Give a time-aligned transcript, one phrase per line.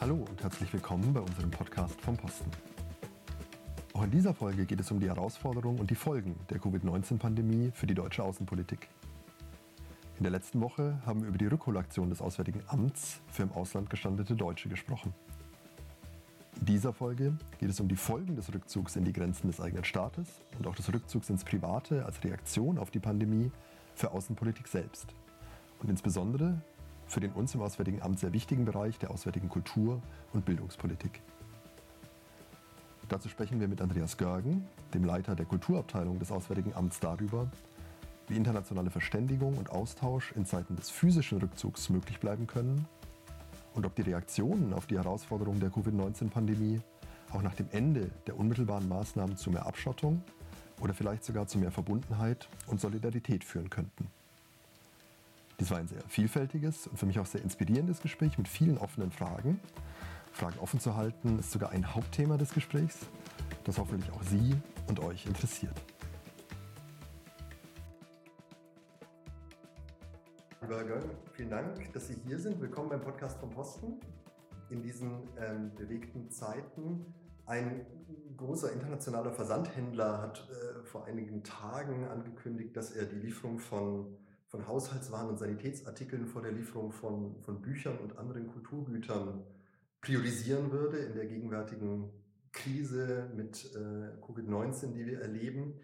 [0.00, 2.50] Hallo und herzlich willkommen bei unserem Podcast vom Posten.
[3.92, 7.86] Auch in dieser Folge geht es um die Herausforderungen und die Folgen der Covid-19-Pandemie für
[7.86, 8.88] die deutsche Außenpolitik.
[10.16, 13.90] In der letzten Woche haben wir über die Rückholaktion des Auswärtigen Amts für im Ausland
[13.90, 15.12] gestandete Deutsche gesprochen.
[16.60, 19.84] In dieser Folge geht es um die Folgen des Rückzugs in die Grenzen des eigenen
[19.84, 23.52] Staates und auch des Rückzugs ins Private als Reaktion auf die Pandemie
[23.94, 25.14] für Außenpolitik selbst.
[25.82, 26.62] Und insbesondere
[27.10, 30.00] für den uns im Auswärtigen Amt sehr wichtigen Bereich der auswärtigen Kultur-
[30.32, 31.20] und Bildungspolitik.
[33.08, 34.64] Dazu sprechen wir mit Andreas Görgen,
[34.94, 37.50] dem Leiter der Kulturabteilung des Auswärtigen Amts, darüber,
[38.28, 42.86] wie internationale Verständigung und Austausch in Zeiten des physischen Rückzugs möglich bleiben können
[43.74, 46.80] und ob die Reaktionen auf die Herausforderungen der Covid-19-Pandemie
[47.32, 50.22] auch nach dem Ende der unmittelbaren Maßnahmen zu mehr Abschottung
[50.80, 54.06] oder vielleicht sogar zu mehr Verbundenheit und Solidarität führen könnten.
[55.60, 59.12] Dies war ein sehr vielfältiges und für mich auch sehr inspirierendes Gespräch mit vielen offenen
[59.12, 59.60] Fragen.
[60.32, 63.00] Fragen offen zu halten ist sogar ein Hauptthema des Gesprächs,
[63.64, 64.56] das hoffentlich auch Sie
[64.88, 65.74] und euch interessiert.
[70.66, 72.58] Göll, vielen Dank, dass Sie hier sind.
[72.58, 74.00] Willkommen beim Podcast vom Posten.
[74.70, 77.12] In diesen ähm, bewegten Zeiten
[77.44, 77.84] ein
[78.38, 84.16] großer internationaler Versandhändler hat äh, vor einigen Tagen angekündigt, dass er die Lieferung von
[84.50, 89.44] von Haushaltswaren und Sanitätsartikeln vor der Lieferung von, von Büchern und anderen Kulturgütern
[90.00, 92.10] priorisieren würde in der gegenwärtigen
[92.52, 95.74] Krise mit äh, Covid-19, die wir erleben.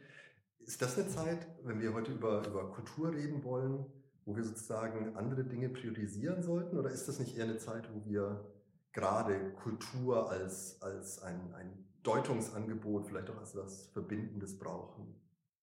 [0.59, 3.87] Ist das eine Zeit, wenn wir heute über, über Kultur reden wollen,
[4.25, 6.77] wo wir sozusagen andere Dinge priorisieren sollten?
[6.77, 8.53] Oder ist das nicht eher eine Zeit, wo wir
[8.93, 15.15] gerade Kultur als, als ein, ein Deutungsangebot, vielleicht auch als etwas Verbindendes brauchen?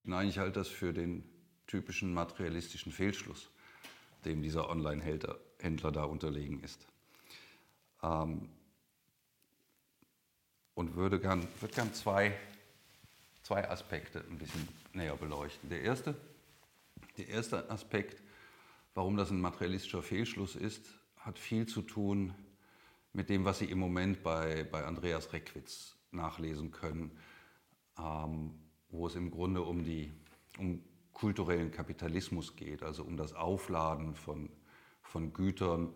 [0.03, 1.32] Nein, ich halte das für den
[1.67, 3.49] typischen materialistischen Fehlschluss,
[4.25, 6.87] dem dieser Online-Händler da unterlegen ist.
[8.01, 8.49] Ähm,
[10.75, 12.37] und würde gern, würde gern zwei,
[13.43, 15.69] zwei Aspekte ein bisschen näher beleuchten.
[15.69, 16.15] Der erste,
[17.17, 18.21] der erste Aspekt,
[18.93, 20.85] warum das ein materialistischer Fehlschluss ist,
[21.17, 22.33] hat viel zu tun
[23.13, 27.11] mit dem, was Sie im Moment bei, bei Andreas Reckwitz nachlesen können,
[27.97, 28.53] ähm,
[28.89, 30.11] wo es im Grunde um die
[30.57, 34.49] um kulturellen Kapitalismus geht, also um das Aufladen von,
[35.01, 35.93] von Gütern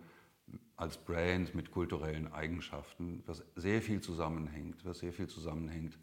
[0.76, 5.98] als Brand mit kulturellen Eigenschaften, was sehr viel zusammenhängt, was sehr viel zusammenhängt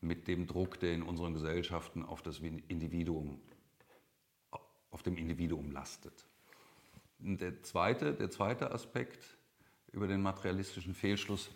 [0.00, 3.40] mit dem Druck, der in unseren Gesellschaften auf das Individuum,
[4.90, 6.26] auf dem Individuum lastet.
[7.18, 9.36] Der zweite, der zweite Aspekt
[9.92, 11.50] über den materialistischen Fehlschluss,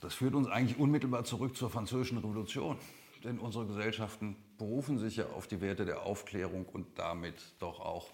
[0.00, 2.78] das führt uns eigentlich unmittelbar zurück zur Französischen Revolution
[3.24, 8.10] denn unsere Gesellschaften berufen sich ja auf die Werte der Aufklärung und damit doch auch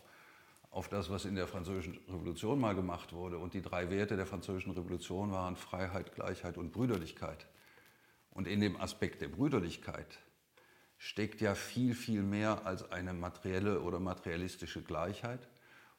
[0.71, 3.39] auf das, was in der Französischen Revolution mal gemacht wurde.
[3.39, 7.47] Und die drei Werte der Französischen Revolution waren Freiheit, Gleichheit und Brüderlichkeit.
[8.31, 10.19] Und in dem Aspekt der Brüderlichkeit
[10.99, 15.49] steckt ja viel, viel mehr als eine materielle oder materialistische Gleichheit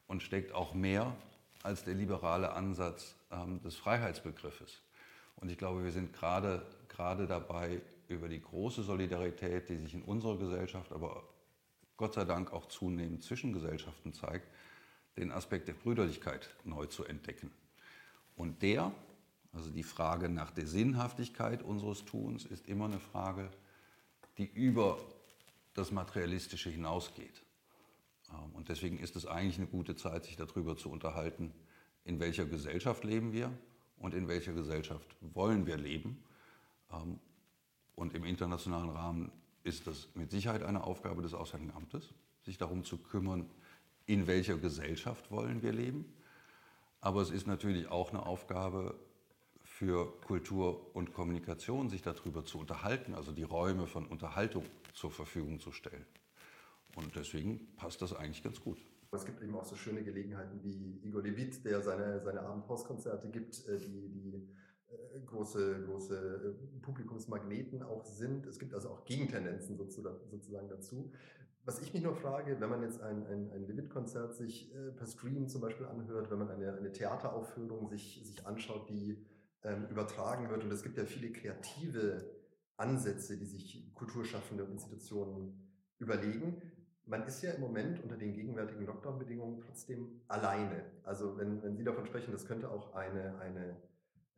[0.07, 1.15] und steckt auch mehr
[1.63, 4.81] als der liberale Ansatz ähm, des Freiheitsbegriffes.
[5.37, 10.01] Und ich glaube, wir sind gerade, gerade dabei, über die große Solidarität, die sich in
[10.01, 11.23] unserer Gesellschaft, aber
[11.97, 14.47] Gott sei Dank auch zunehmend zwischen Gesellschaften zeigt,
[15.17, 17.51] den Aspekt der Brüderlichkeit neu zu entdecken.
[18.35, 18.91] Und der,
[19.51, 23.49] also die Frage nach der Sinnhaftigkeit unseres Tuns, ist immer eine Frage,
[24.37, 24.97] die über
[25.73, 27.43] das Materialistische hinausgeht.
[28.31, 31.53] Ähm, und deswegen ist es eigentlich eine gute Zeit, sich darüber zu unterhalten,
[32.05, 33.51] in welcher Gesellschaft leben wir
[33.97, 36.23] und in welcher Gesellschaft wollen wir leben
[36.91, 37.19] ähm,
[37.99, 39.31] und im internationalen Rahmen
[39.63, 43.45] ist das mit Sicherheit eine Aufgabe des Auswärtigen Amtes, sich darum zu kümmern,
[44.05, 46.05] in welcher Gesellschaft wollen wir leben.
[47.01, 48.95] Aber es ist natürlich auch eine Aufgabe
[49.63, 54.63] für Kultur und Kommunikation, sich darüber zu unterhalten, also die Räume von Unterhaltung
[54.93, 56.05] zur Verfügung zu stellen.
[56.95, 58.77] Und deswegen passt das eigentlich ganz gut.
[59.11, 63.67] Es gibt eben auch so schöne Gelegenheiten wie Igor Levit, der seine, seine Abendhauskonzerte gibt,
[63.67, 64.47] äh, die, die
[65.25, 68.45] große, große äh, Publikumsmagneten auch sind.
[68.45, 71.11] Es gibt also auch Gegentendenzen sozusagen dazu.
[71.65, 75.05] Was ich mich nur frage, wenn man jetzt ein, ein, ein Limit-Konzert sich äh, per
[75.05, 79.25] Stream zum Beispiel anhört, wenn man eine, eine Theateraufführung sich, sich anschaut, die
[79.63, 82.25] ähm, übertragen wird, und es gibt ja viele kreative
[82.77, 85.69] Ansätze, die sich Kulturschaffende und Institutionen
[85.99, 86.61] überlegen.
[87.05, 90.85] Man ist ja im Moment unter den gegenwärtigen Lockdown-Bedingungen trotzdem alleine.
[91.03, 93.75] Also wenn, wenn Sie davon sprechen, das könnte auch eine, eine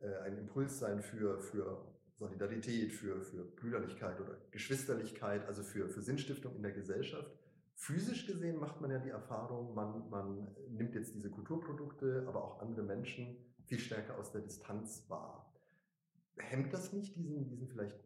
[0.02, 1.84] äh, ein Impuls sein für, für
[2.18, 7.30] Solidarität, für, für Brüderlichkeit oder Geschwisterlichkeit, also für, für Sinnstiftung in der Gesellschaft.
[7.74, 12.60] Physisch gesehen macht man ja die Erfahrung, man, man nimmt jetzt diese Kulturprodukte, aber auch
[12.60, 15.52] andere Menschen viel stärker aus der Distanz wahr.
[16.36, 17.96] Hemmt das nicht diesen, diesen vielleicht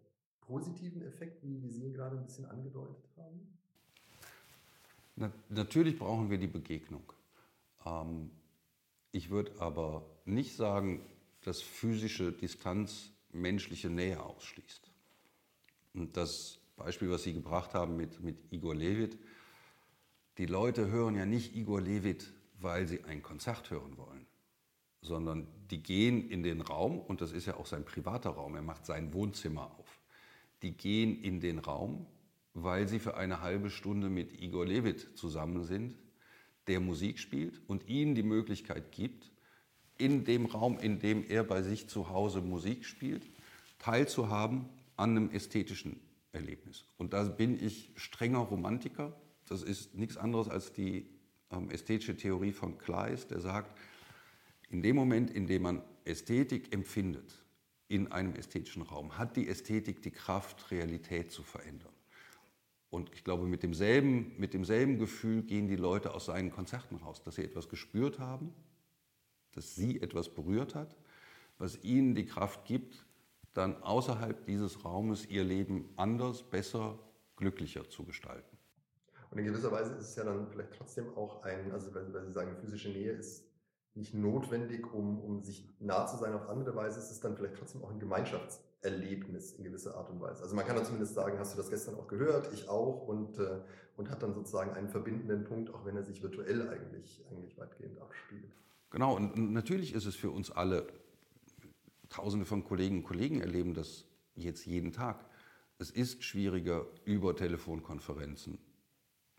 [0.41, 3.59] positiven Effekt, wie, wie Sie ihn gerade ein bisschen angedeutet haben?
[5.17, 7.13] Na, natürlich brauchen wir die Begegnung.
[7.85, 8.31] Ähm,
[9.13, 11.01] ich würde aber nicht sagen,
[11.47, 14.91] dass physische Distanz menschliche Nähe ausschließt.
[15.95, 19.17] Und das Beispiel, was Sie gebracht haben mit, mit Igor Levit,
[20.39, 24.27] die Leute hören ja nicht Igor Levit, weil sie ein Konzert hören wollen,
[25.03, 28.63] sondern die gehen in den Raum, und das ist ja auch sein privater Raum, er
[28.63, 30.01] macht sein Wohnzimmer auf.
[30.63, 32.07] Die gehen in den Raum,
[32.55, 35.97] weil sie für eine halbe Stunde mit Igor Levit zusammen sind,
[36.67, 39.31] der Musik spielt und ihnen die Möglichkeit gibt,
[39.99, 43.23] in dem Raum, in dem er bei sich zu Hause Musik spielt,
[43.79, 44.67] teilzuhaben
[44.97, 46.01] an einem ästhetischen
[46.33, 46.85] Erlebnis.
[46.99, 49.13] Und da bin ich strenger Romantiker.
[49.49, 51.09] Das ist nichts anderes als die
[51.51, 53.77] ähm, ästhetische Theorie von Kleist, der sagt,
[54.69, 57.45] in dem Moment, in dem man Ästhetik empfindet
[57.89, 61.93] in einem ästhetischen Raum, hat die Ästhetik die Kraft, Realität zu verändern.
[62.91, 67.23] Und ich glaube, mit demselben, mit demselben Gefühl gehen die Leute aus seinen Konzerten raus,
[67.23, 68.53] dass sie etwas gespürt haben,
[69.57, 70.95] dass sie etwas berührt hat,
[71.59, 73.07] was ihnen die Kraft gibt,
[73.55, 76.99] dann außerhalb dieses Raumes ihr Leben anders, besser,
[77.37, 78.57] glücklicher zu gestalten.
[79.31, 82.33] Und in gewisser Weise ist es ja dann vielleicht trotzdem auch ein, also weil, Sie
[82.33, 83.45] sagen, physische Nähe ist
[83.95, 87.57] nicht notwendig, um, um sich nah zu sein auf andere Weise, ist es dann vielleicht
[87.57, 90.43] trotzdem auch ein Gemeinschaftserlebnis in gewisser Art und Weise.
[90.43, 93.39] Also man kann dann zumindest sagen, hast du das gestern auch gehört, ich auch, und,
[93.39, 93.61] äh,
[93.97, 97.99] und hat dann sozusagen einen verbindenden Punkt, auch wenn er sich virtuell eigentlich, eigentlich weitgehend
[98.01, 98.53] abspielt.
[98.91, 100.87] Genau, und natürlich ist es für uns alle
[102.09, 104.05] Tausende von Kolleginnen und Kollegen erleben das
[104.37, 105.25] jetzt jeden Tag.
[105.79, 108.59] Es ist schwieriger, über Telefonkonferenzen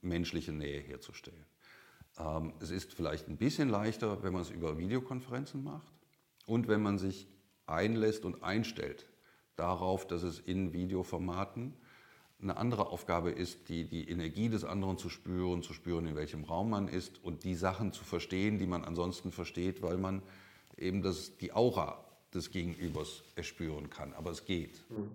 [0.02, 1.46] menschliche Nähe herzustellen.
[2.20, 5.92] Ähm, es ist vielleicht ein bisschen leichter, wenn man es über Videokonferenzen macht
[6.46, 7.28] und wenn man sich
[7.66, 9.08] einlässt und einstellt
[9.56, 11.74] darauf, dass es in Videoformaten
[12.42, 16.44] eine andere Aufgabe ist, die, die Energie des anderen zu spüren, zu spüren, in welchem
[16.44, 20.22] Raum man ist und die Sachen zu verstehen, die man ansonsten versteht, weil man
[20.78, 22.04] eben das, die Aura
[22.34, 24.14] des Gegenübers erspüren kann.
[24.14, 24.84] Aber es geht.
[24.90, 25.10] Hm.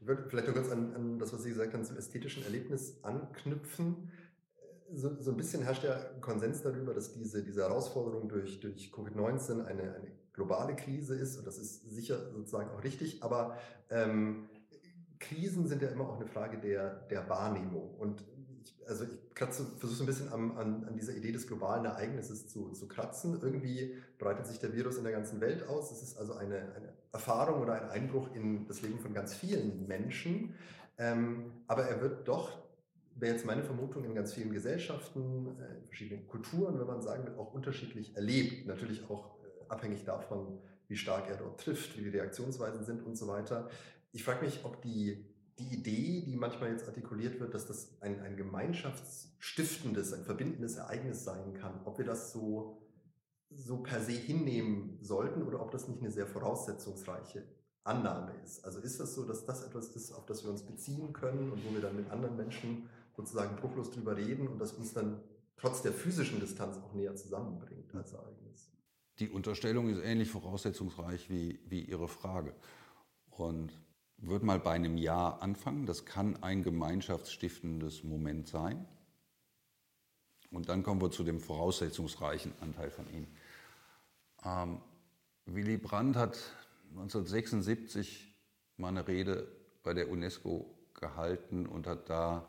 [0.00, 2.96] Ich würde vielleicht noch kurz an, an das, was Sie gesagt haben, zum ästhetischen Erlebnis
[3.02, 4.10] anknüpfen.
[4.92, 9.64] So, so ein bisschen herrscht ja Konsens darüber, dass diese, diese Herausforderung durch, durch Covid-19
[9.64, 11.38] eine, eine globale Krise ist.
[11.38, 13.22] Und das ist sicher sozusagen auch richtig.
[13.22, 13.56] Aber
[13.90, 14.48] ähm,
[15.22, 17.94] Krisen sind ja immer auch eine Frage der, der Wahrnehmung.
[17.98, 18.22] Und
[18.62, 19.10] ich, also ich
[19.78, 23.38] versuche ein bisschen an, an, an dieser Idee des globalen Ereignisses zu, zu kratzen.
[23.40, 25.90] Irgendwie breitet sich der Virus in der ganzen Welt aus.
[25.90, 29.86] Es ist also eine, eine Erfahrung oder ein Einbruch in das Leben von ganz vielen
[29.86, 30.54] Menschen.
[30.98, 32.58] Ähm, aber er wird doch,
[33.14, 37.24] wäre jetzt meine Vermutung, in ganz vielen Gesellschaften, äh, in verschiedenen Kulturen, wenn man sagen
[37.24, 38.66] will, auch unterschiedlich erlebt.
[38.66, 40.58] Natürlich auch äh, abhängig davon,
[40.88, 43.70] wie stark er dort trifft, wie die Reaktionsweisen sind und so weiter.
[44.12, 48.20] Ich frage mich, ob die die Idee, die manchmal jetzt artikuliert wird, dass das ein,
[48.20, 52.82] ein gemeinschaftsstiftendes, ein verbindendes Ereignis sein kann, ob wir das so,
[53.50, 57.44] so per se hinnehmen sollten oder ob das nicht eine sehr voraussetzungsreiche
[57.84, 58.64] Annahme ist.
[58.64, 61.64] Also ist das so, dass das etwas ist, auf das wir uns beziehen können und
[61.64, 65.20] wo wir dann mit anderen Menschen sozusagen bruchlos drüber reden und das uns dann
[65.56, 68.70] trotz der physischen Distanz auch näher zusammenbringt als Ereignis?
[69.18, 72.54] Die Unterstellung ist ähnlich voraussetzungsreich wie, wie Ihre Frage.
[73.30, 73.72] Und
[74.22, 75.86] würde mal bei einem Jahr anfangen.
[75.86, 78.86] Das kann ein gemeinschaftsstiftendes Moment sein.
[80.50, 83.26] Und dann kommen wir zu dem voraussetzungsreichen Anteil von Ihnen.
[84.44, 84.80] Ähm,
[85.46, 86.38] Willy Brandt hat
[86.90, 88.32] 1976
[88.76, 89.48] mal eine Rede
[89.82, 92.46] bei der UNESCO gehalten und hat da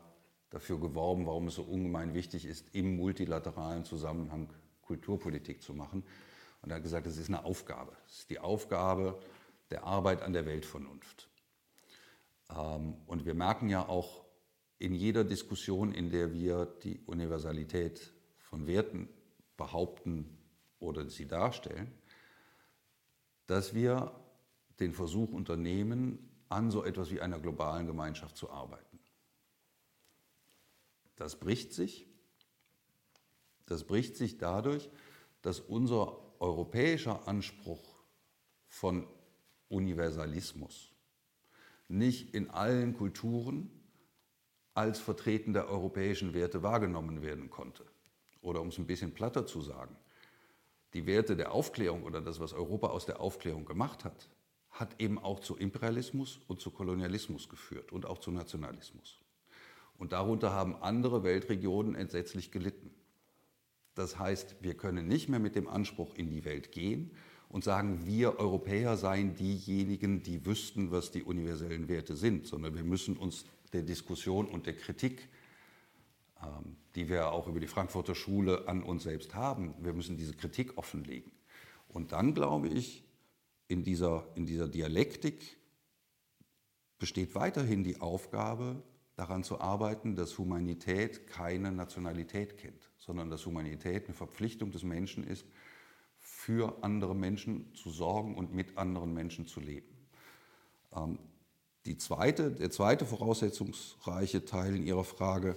[0.50, 4.48] dafür geworben, warum es so ungemein wichtig ist, im multilateralen Zusammenhang
[4.82, 6.04] Kulturpolitik zu machen.
[6.62, 7.92] Und er hat gesagt, es ist eine Aufgabe.
[8.06, 9.20] Es ist die Aufgabe
[9.70, 11.28] der Arbeit an der Weltvernunft.
[12.50, 14.24] Ähm, und wir merken ja auch
[14.78, 19.08] in jeder Diskussion, in der wir die Universalität von Werten
[19.56, 20.38] behaupten
[20.78, 21.92] oder sie darstellen,
[23.46, 24.12] dass wir
[24.80, 28.98] den Versuch unternehmen, an so etwas wie einer globalen Gemeinschaft zu arbeiten.
[31.16, 32.06] Das bricht sich.
[33.66, 34.90] Das bricht sich dadurch,
[35.42, 38.02] dass unser europäischer Anspruch
[38.68, 39.06] von
[39.68, 40.93] Universalismus
[41.94, 43.70] nicht in allen Kulturen
[44.74, 47.84] als Vertreten der europäischen Werte wahrgenommen werden konnte.
[48.40, 49.96] Oder um es ein bisschen platter zu sagen,
[50.92, 54.28] die Werte der Aufklärung oder das, was Europa aus der Aufklärung gemacht hat,
[54.70, 59.20] hat eben auch zu Imperialismus und zu Kolonialismus geführt und auch zu Nationalismus.
[59.96, 62.92] Und darunter haben andere Weltregionen entsetzlich gelitten.
[63.94, 67.12] Das heißt, wir können nicht mehr mit dem Anspruch in die Welt gehen
[67.54, 72.82] und sagen, wir Europäer seien diejenigen, die wüssten, was die universellen Werte sind, sondern wir
[72.82, 75.28] müssen uns der Diskussion und der Kritik,
[76.42, 80.34] ähm, die wir auch über die Frankfurter Schule an uns selbst haben, wir müssen diese
[80.34, 81.30] Kritik offenlegen.
[81.86, 83.04] Und dann glaube ich,
[83.68, 85.56] in dieser, in dieser Dialektik
[86.98, 88.82] besteht weiterhin die Aufgabe,
[89.14, 95.22] daran zu arbeiten, dass Humanität keine Nationalität kennt, sondern dass Humanität eine Verpflichtung des Menschen
[95.22, 95.46] ist,
[96.44, 99.88] für andere Menschen zu sorgen und mit anderen Menschen zu leben.
[100.94, 101.18] Ähm,
[101.86, 105.56] die zweite, der zweite voraussetzungsreiche Teil in Ihrer Frage,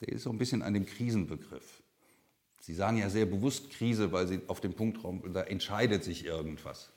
[0.00, 1.82] der ist so ein bisschen an dem Krisenbegriff.
[2.60, 6.92] Sie sagen ja sehr bewusst Krise, weil Sie auf dem Punktraum, da entscheidet sich irgendwas.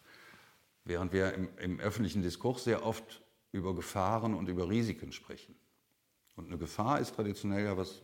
[0.83, 5.55] Während wir im, im öffentlichen Diskurs sehr oft über Gefahren und über Risiken sprechen.
[6.35, 8.03] Und eine Gefahr ist traditionell ja was,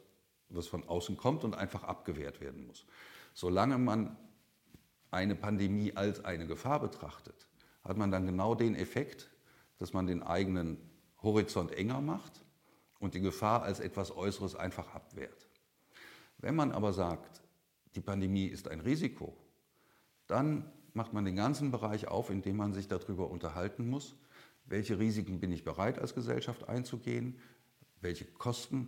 [0.49, 2.85] was von außen kommt und einfach abgewehrt werden muss.
[3.35, 4.17] Solange man
[5.11, 7.47] eine Pandemie als eine Gefahr betrachtet,
[7.83, 9.29] hat man dann genau den Effekt,
[9.77, 10.77] dass man den eigenen
[11.21, 12.43] Horizont enger macht
[12.99, 15.47] und die Gefahr als etwas Äußeres einfach abwehrt.
[16.37, 17.41] Wenn man aber sagt,
[17.95, 19.35] die Pandemie ist ein Risiko,
[20.27, 24.15] dann macht man den ganzen Bereich auf, in dem man sich darüber unterhalten muss,
[24.65, 27.37] welche Risiken bin ich bereit als Gesellschaft einzugehen,
[27.99, 28.87] welche Kosten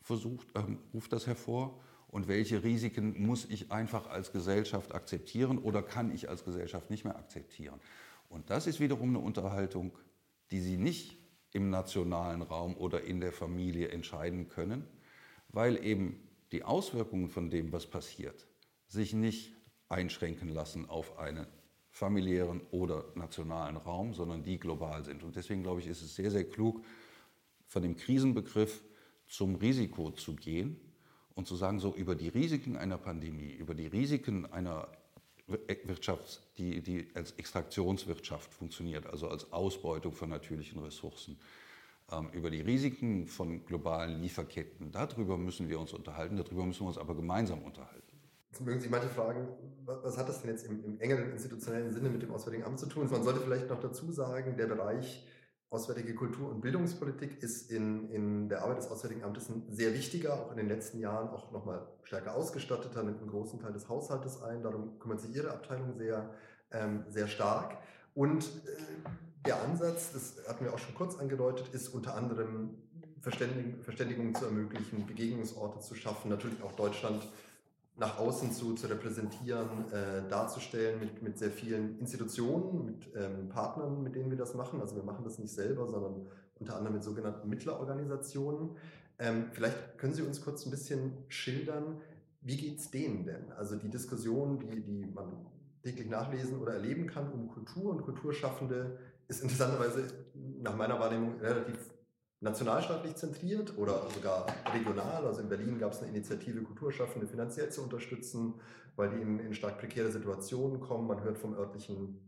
[0.00, 0.62] versucht, äh,
[0.94, 6.28] ruft das hervor und welche Risiken muss ich einfach als Gesellschaft akzeptieren oder kann ich
[6.28, 7.80] als Gesellschaft nicht mehr akzeptieren.
[8.28, 9.92] Und das ist wiederum eine Unterhaltung,
[10.50, 11.16] die Sie nicht
[11.52, 14.84] im nationalen Raum oder in der Familie entscheiden können,
[15.48, 18.46] weil eben die Auswirkungen von dem, was passiert,
[18.86, 19.52] sich nicht
[19.88, 21.46] einschränken lassen auf einen
[21.90, 25.22] familiären oder nationalen Raum, sondern die global sind.
[25.22, 26.84] Und deswegen glaube ich, ist es sehr, sehr klug,
[27.66, 28.82] von dem Krisenbegriff
[29.26, 30.89] zum Risiko zu gehen
[31.34, 34.88] und zu sagen, so über die Risiken einer Pandemie, über die Risiken einer
[35.46, 41.38] Wirtschaft, die, die als Extraktionswirtschaft funktioniert, also als Ausbeutung von natürlichen Ressourcen,
[42.12, 46.88] ähm, über die Risiken von globalen Lieferketten, darüber müssen wir uns unterhalten, darüber müssen wir
[46.88, 48.02] uns aber gemeinsam unterhalten.
[48.50, 49.48] Jetzt mögen sich manche fragen,
[49.84, 52.86] was hat das denn jetzt im, im engeren institutionellen Sinne mit dem Auswärtigen Amt zu
[52.86, 53.08] tun?
[53.08, 55.24] Man sollte vielleicht noch dazu sagen, der Bereich
[55.70, 60.34] Auswärtige Kultur- und Bildungspolitik ist in, in der Arbeit des Auswärtigen Amtes ein sehr wichtiger,
[60.34, 64.42] auch in den letzten Jahren auch nochmal stärker ausgestatteter, nimmt einen großen Teil des Haushaltes
[64.42, 64.64] ein.
[64.64, 66.28] Darum kümmert sich Ihre Abteilung sehr,
[66.72, 67.76] ähm, sehr stark.
[68.14, 69.08] Und äh,
[69.46, 72.70] der Ansatz, das hatten wir auch schon kurz angedeutet, ist unter anderem
[73.20, 77.28] Verständigung, Verständigung zu ermöglichen, Begegnungsorte zu schaffen, natürlich auch Deutschland
[78.00, 84.02] nach außen zu, zu repräsentieren, äh, darzustellen mit, mit sehr vielen Institutionen, mit ähm, Partnern,
[84.02, 84.80] mit denen wir das machen.
[84.80, 86.26] Also wir machen das nicht selber, sondern
[86.58, 88.70] unter anderem mit sogenannten Mittlerorganisationen.
[89.18, 92.00] Ähm, vielleicht können Sie uns kurz ein bisschen schildern,
[92.40, 93.52] wie geht es denen denn?
[93.52, 95.46] Also die Diskussion, die, die man
[95.82, 100.06] täglich nachlesen oder erleben kann um Kultur und Kulturschaffende, ist interessanterweise
[100.62, 101.76] nach meiner Wahrnehmung relativ
[102.40, 105.26] nationalstaatlich zentriert oder sogar regional.
[105.26, 108.54] Also in Berlin gab es eine Initiative, Kulturschaffende finanziell zu unterstützen,
[108.96, 111.06] weil die in, in stark prekäre Situationen kommen.
[111.06, 112.18] Man hört vom örtlichen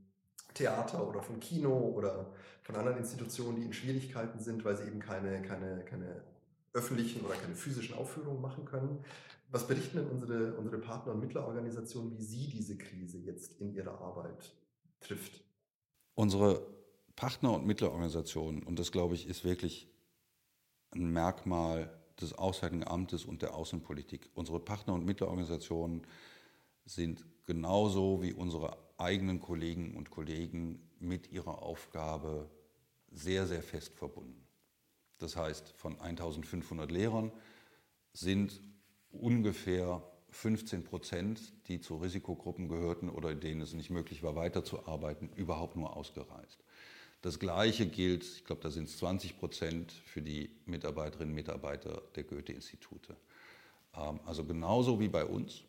[0.54, 5.00] Theater oder vom Kino oder von anderen Institutionen, die in Schwierigkeiten sind, weil sie eben
[5.00, 6.22] keine, keine, keine
[6.74, 9.04] öffentlichen oder keine physischen Aufführungen machen können.
[9.50, 14.00] Was berichten denn unsere, unsere Partner- und Mittlerorganisationen, wie sie diese Krise jetzt in ihrer
[14.00, 14.54] Arbeit
[15.00, 15.42] trifft?
[16.14, 16.66] Unsere
[17.16, 19.91] Partner- und Mittlerorganisationen, und das glaube ich ist wirklich
[20.94, 24.30] ein Merkmal des Auswärtigen Amtes und der Außenpolitik.
[24.34, 26.06] Unsere Partner- und Mittlerorganisationen
[26.84, 32.48] sind genauso wie unsere eigenen Kollegen und Kollegen mit ihrer Aufgabe
[33.10, 34.46] sehr, sehr fest verbunden.
[35.18, 37.32] Das heißt, von 1500 Lehrern
[38.12, 38.60] sind
[39.10, 45.76] ungefähr 15 Prozent, die zu Risikogruppen gehörten oder denen es nicht möglich war, weiterzuarbeiten, überhaupt
[45.76, 46.64] nur ausgereist.
[47.22, 52.02] Das Gleiche gilt, ich glaube, da sind es 20 Prozent für die Mitarbeiterinnen und Mitarbeiter
[52.16, 53.16] der Goethe-Institute.
[53.96, 55.62] Ähm, also genauso wie bei uns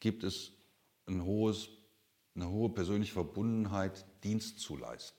[0.00, 0.50] gibt es
[1.06, 1.68] ein hohes,
[2.34, 5.16] eine hohe persönliche Verbundenheit, Dienst zu leisten.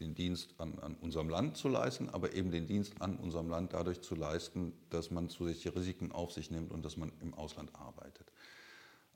[0.00, 3.74] Den Dienst an, an, unserem Land zu leisten, aber eben den Dienst an unserem Land
[3.74, 7.74] dadurch zu leisten, dass man zusätzliche Risiken auf sich nimmt und dass man im Ausland
[7.74, 8.32] arbeitet.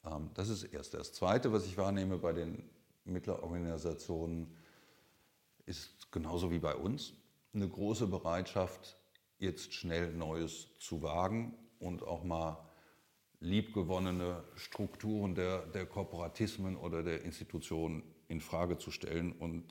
[0.04, 0.98] Ähm, das ist das Erste.
[0.98, 2.62] Das Zweite, was ich wahrnehme bei den
[3.06, 4.48] Mittlerorganisationen,
[5.66, 7.12] ist genauso wie bei uns
[7.52, 8.96] eine große Bereitschaft,
[9.38, 12.64] jetzt schnell Neues zu wagen und auch mal
[13.40, 19.32] liebgewonnene Strukturen der, der Kooperatismen oder der Institutionen in Frage zu stellen.
[19.32, 19.64] Und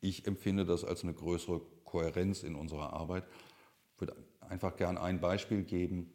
[0.00, 3.24] ich empfinde das als eine größere Kohärenz in unserer Arbeit.
[3.94, 6.12] Ich würde einfach gern ein Beispiel geben.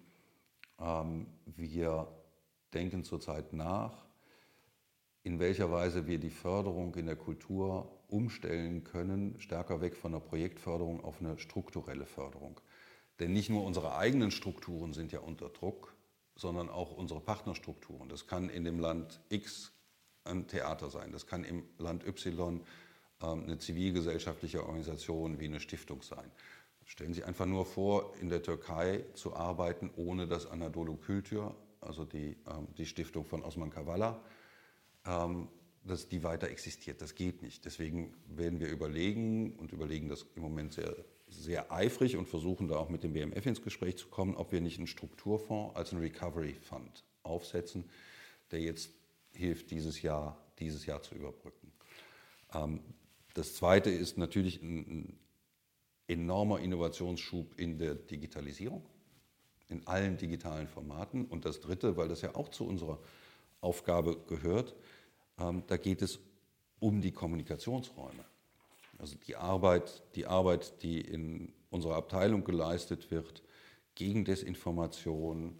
[0.79, 2.07] Ähm, wir
[2.73, 4.05] denken zurzeit nach,
[5.23, 10.19] in welcher Weise wir die Förderung in der Kultur umstellen können, stärker weg von der
[10.19, 12.61] Projektförderung auf eine strukturelle Förderung.
[13.19, 15.93] Denn nicht nur unsere eigenen Strukturen sind ja unter Druck,
[16.35, 18.07] sondern auch unsere Partnerstrukturen.
[18.07, 19.73] Das kann in dem Land X
[20.23, 22.61] ein Theater sein, das kann im Land Y
[23.21, 26.31] ähm, eine zivilgesellschaftliche Organisation wie eine Stiftung sein.
[26.85, 32.05] Stellen Sie einfach nur vor, in der Türkei zu arbeiten, ohne dass Anadolu Kültür, also
[32.05, 34.21] die, ähm, die Stiftung von Osman Kavala,
[35.05, 35.47] ähm,
[35.85, 37.01] dass die weiter existiert.
[37.01, 37.65] Das geht nicht.
[37.65, 40.95] Deswegen werden wir überlegen und überlegen das im Moment sehr,
[41.27, 44.61] sehr eifrig und versuchen da auch mit dem BMF ins Gespräch zu kommen, ob wir
[44.61, 47.85] nicht einen Strukturfonds als einen Recovery Fund aufsetzen,
[48.51, 48.89] der jetzt
[49.33, 51.71] hilft, dieses Jahr, dieses Jahr zu überbrücken.
[52.53, 52.81] Ähm,
[53.33, 55.19] das Zweite ist natürlich ein,
[56.07, 58.85] enormer Innovationsschub in der Digitalisierung,
[59.69, 61.25] in allen digitalen Formaten.
[61.25, 62.99] Und das Dritte, weil das ja auch zu unserer
[63.61, 64.75] Aufgabe gehört,
[65.39, 66.19] ähm, da geht es
[66.79, 68.25] um die Kommunikationsräume.
[68.97, 73.43] Also die Arbeit, die Arbeit, die in unserer Abteilung geleistet wird,
[73.95, 75.59] gegen Desinformation,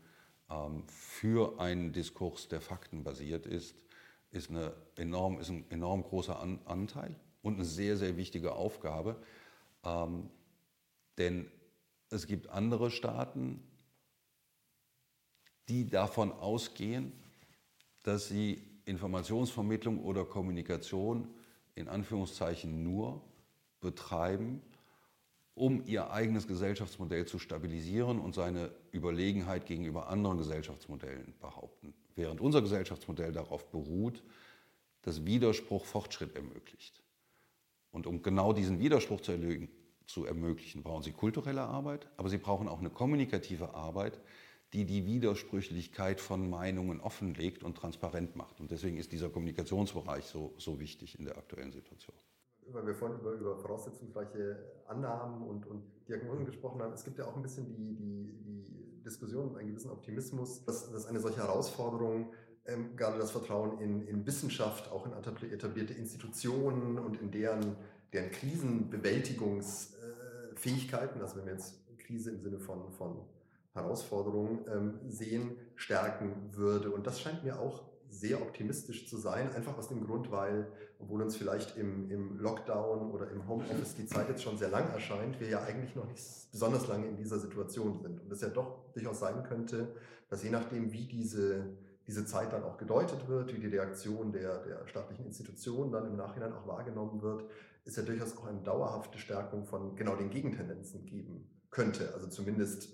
[0.50, 3.76] ähm, für einen Diskurs, der faktenbasiert ist,
[4.32, 9.22] ist, eine enorm, ist ein enorm großer Anteil und eine sehr, sehr wichtige Aufgabe.
[9.84, 10.30] Ähm,
[11.18, 11.50] denn
[12.10, 13.64] es gibt andere Staaten,
[15.70, 17.12] die davon ausgehen,
[18.04, 21.28] dass sie Informationsvermittlung oder Kommunikation
[21.76, 23.22] in Anführungszeichen nur
[23.82, 24.62] betreiben,
[25.56, 31.94] um ihr eigenes Gesellschaftsmodell zu stabilisieren und seine Überlegenheit gegenüber anderen Gesellschaftsmodellen behaupten.
[32.16, 34.24] Während unser Gesellschaftsmodell darauf beruht,
[35.02, 37.02] dass Widerspruch Fortschritt ermöglicht.
[37.92, 39.38] Und um genau diesen Widerspruch zu,
[40.06, 44.20] zu ermöglichen, brauchen sie kulturelle Arbeit, aber sie brauchen auch eine kommunikative Arbeit,
[44.74, 48.60] die die Widersprüchlichkeit von Meinungen offenlegt und transparent macht.
[48.60, 52.16] Und deswegen ist dieser Kommunikationsbereich so, so wichtig in der aktuellen Situation.
[52.68, 57.26] Weil wir vorhin über, über voraussetzungsreiche Annahmen und, und Diagnosen gesprochen haben, es gibt ja
[57.26, 61.38] auch ein bisschen die, die, die Diskussion und einen gewissen Optimismus, dass, dass eine solche
[61.38, 62.34] Herausforderung
[62.66, 67.76] ähm, gerade das Vertrauen in, in Wissenschaft, auch in etablierte Institutionen und in deren,
[68.12, 73.22] deren Krisenbewältigungsfähigkeiten, also wenn wir jetzt Krise im Sinne von, von
[73.76, 76.90] Herausforderung ähm, sehen, stärken würde.
[76.92, 81.22] Und das scheint mir auch sehr optimistisch zu sein, einfach aus dem Grund, weil, obwohl
[81.22, 85.40] uns vielleicht im, im Lockdown oder im Homeoffice die Zeit jetzt schon sehr lang erscheint,
[85.42, 88.22] wir ja eigentlich noch nicht besonders lange in dieser Situation sind.
[88.22, 89.94] Und es ja doch durchaus sein könnte,
[90.30, 91.76] dass je nachdem, wie diese,
[92.08, 96.16] diese Zeit dann auch gedeutet wird, wie die Reaktion der, der staatlichen Institutionen dann im
[96.16, 97.44] Nachhinein auch wahrgenommen wird,
[97.84, 102.14] ist ja durchaus auch eine dauerhafte Stärkung von genau den Gegentendenzen geben könnte.
[102.14, 102.94] Also zumindest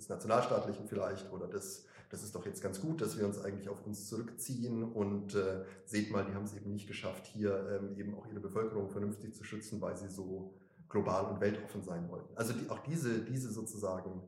[0.00, 3.68] des Nationalstaatlichen vielleicht oder des, das ist doch jetzt ganz gut, dass wir uns eigentlich
[3.68, 7.98] auf uns zurückziehen und äh, seht mal, die haben es eben nicht geschafft, hier ähm,
[7.98, 10.54] eben auch ihre Bevölkerung vernünftig zu schützen, weil sie so
[10.88, 12.34] global und weltoffen sein wollten.
[12.34, 14.22] Also die, auch diese, diese sozusagen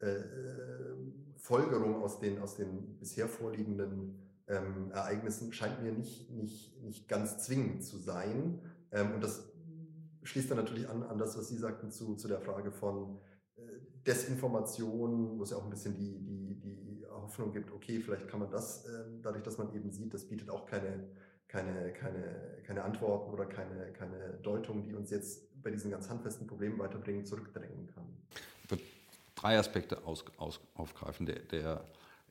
[0.00, 0.16] äh,
[1.36, 7.38] Folgerung aus den, aus den bisher vorliegenden ähm, Ereignissen scheint mir nicht, nicht, nicht ganz
[7.44, 8.60] zwingend zu sein.
[8.90, 9.44] Ähm, und das
[10.22, 13.18] schließt dann natürlich an, an das, was Sie sagten zu, zu der Frage von,
[14.06, 18.40] Desinformation, wo es ja auch ein bisschen die, die, die Hoffnung gibt, okay, vielleicht kann
[18.40, 21.08] man das, ähm, dadurch, dass man eben sieht, das bietet auch keine,
[21.46, 26.46] keine, keine, keine Antworten oder keine, keine Deutung, die uns jetzt bei diesen ganz handfesten
[26.46, 28.04] Problemen weiterbringen, zurückdrängen kann.
[28.64, 28.82] Ich würde
[29.34, 31.26] drei Aspekte aus, aus, aufgreifen.
[31.26, 31.84] Der, der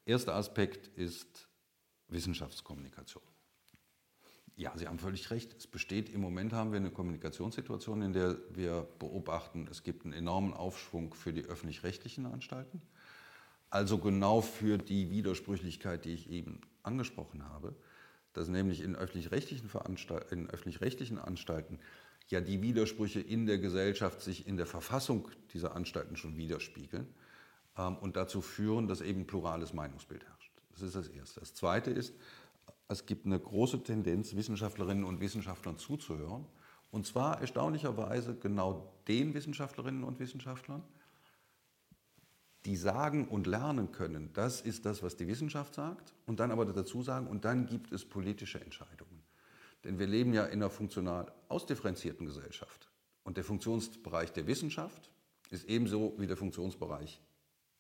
[0.05, 1.47] erste Aspekt ist
[2.07, 3.23] Wissenschaftskommunikation.
[4.58, 5.56] Ja, Sie haben völlig recht.
[5.56, 10.13] Es besteht im Moment haben wir eine Kommunikationssituation, in der wir beobachten, es gibt einen
[10.13, 12.82] enormen Aufschwung für die öffentlich-rechtlichen Anstalten.
[13.70, 17.76] Also genau für die Widersprüchlichkeit, die ich eben angesprochen habe,
[18.34, 21.78] dass nämlich in öffentlich-rechtlichen, öffentlich-rechtlichen Anstalten
[22.28, 27.06] ja die Widersprüche in der Gesellschaft sich in der Verfassung dieser Anstalten schon widerspiegeln
[27.78, 30.52] ähm, und dazu führen, dass eben plurales Meinungsbild herrscht.
[30.72, 31.41] Das ist das Erste.
[31.41, 32.13] Das Zweite ist,
[32.88, 36.45] es gibt eine große Tendenz, Wissenschaftlerinnen und Wissenschaftlern zuzuhören.
[36.89, 40.84] Und zwar erstaunlicherweise genau den Wissenschaftlerinnen und Wissenschaftlern,
[42.65, 46.65] die sagen und lernen können, das ist das, was die Wissenschaft sagt, und dann aber
[46.65, 49.23] dazu sagen, und dann gibt es politische Entscheidungen.
[49.84, 52.89] Denn wir leben ja in einer funktional ausdifferenzierten Gesellschaft.
[53.23, 55.12] Und der Funktionsbereich der Wissenschaft
[55.50, 57.21] ist ebenso wie der Funktionsbereich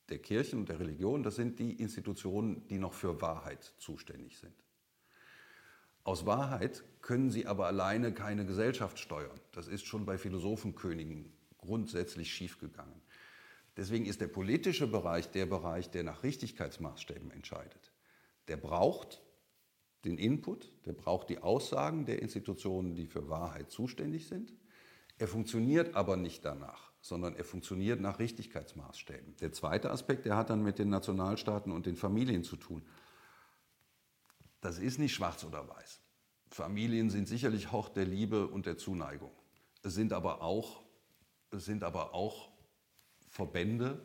[0.09, 1.23] der Kirchen und der Religion.
[1.23, 4.66] Das sind die Institutionen, die noch für Wahrheit zuständig sind.
[6.07, 9.41] Aus Wahrheit können sie aber alleine keine Gesellschaft steuern.
[9.51, 13.01] Das ist schon bei Philosophenkönigen grundsätzlich schiefgegangen.
[13.75, 17.91] Deswegen ist der politische Bereich der Bereich, der nach Richtigkeitsmaßstäben entscheidet.
[18.47, 19.21] Der braucht
[20.05, 24.53] den Input, der braucht die Aussagen der Institutionen, die für Wahrheit zuständig sind.
[25.17, 29.35] Er funktioniert aber nicht danach, sondern er funktioniert nach Richtigkeitsmaßstäben.
[29.41, 32.83] Der zweite Aspekt, der hat dann mit den Nationalstaaten und den Familien zu tun.
[34.61, 36.01] Das ist nicht schwarz oder weiß.
[36.49, 39.31] Familien sind sicherlich Hort der Liebe und der Zuneigung.
[39.83, 40.83] Es sind aber auch,
[41.51, 42.49] es sind aber auch
[43.29, 44.01] Verbände,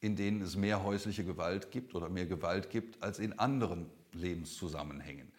[0.00, 5.32] in denen es mehr häusliche Gewalt gibt oder mehr Gewalt gibt als in anderen Lebenszusammenhängen.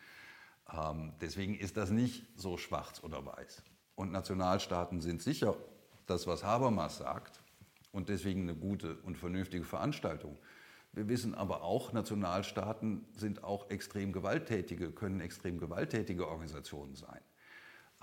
[0.71, 3.63] Ähm, deswegen ist das nicht so schwarz oder weiß.
[3.95, 5.55] Und Nationalstaaten sind sicher
[6.05, 7.43] das, was Habermas sagt,
[7.93, 10.37] und deswegen eine gute und vernünftige Veranstaltung.
[10.93, 17.21] Wir wissen aber auch, Nationalstaaten sind auch extrem gewalttätige, können extrem gewalttätige Organisationen sein.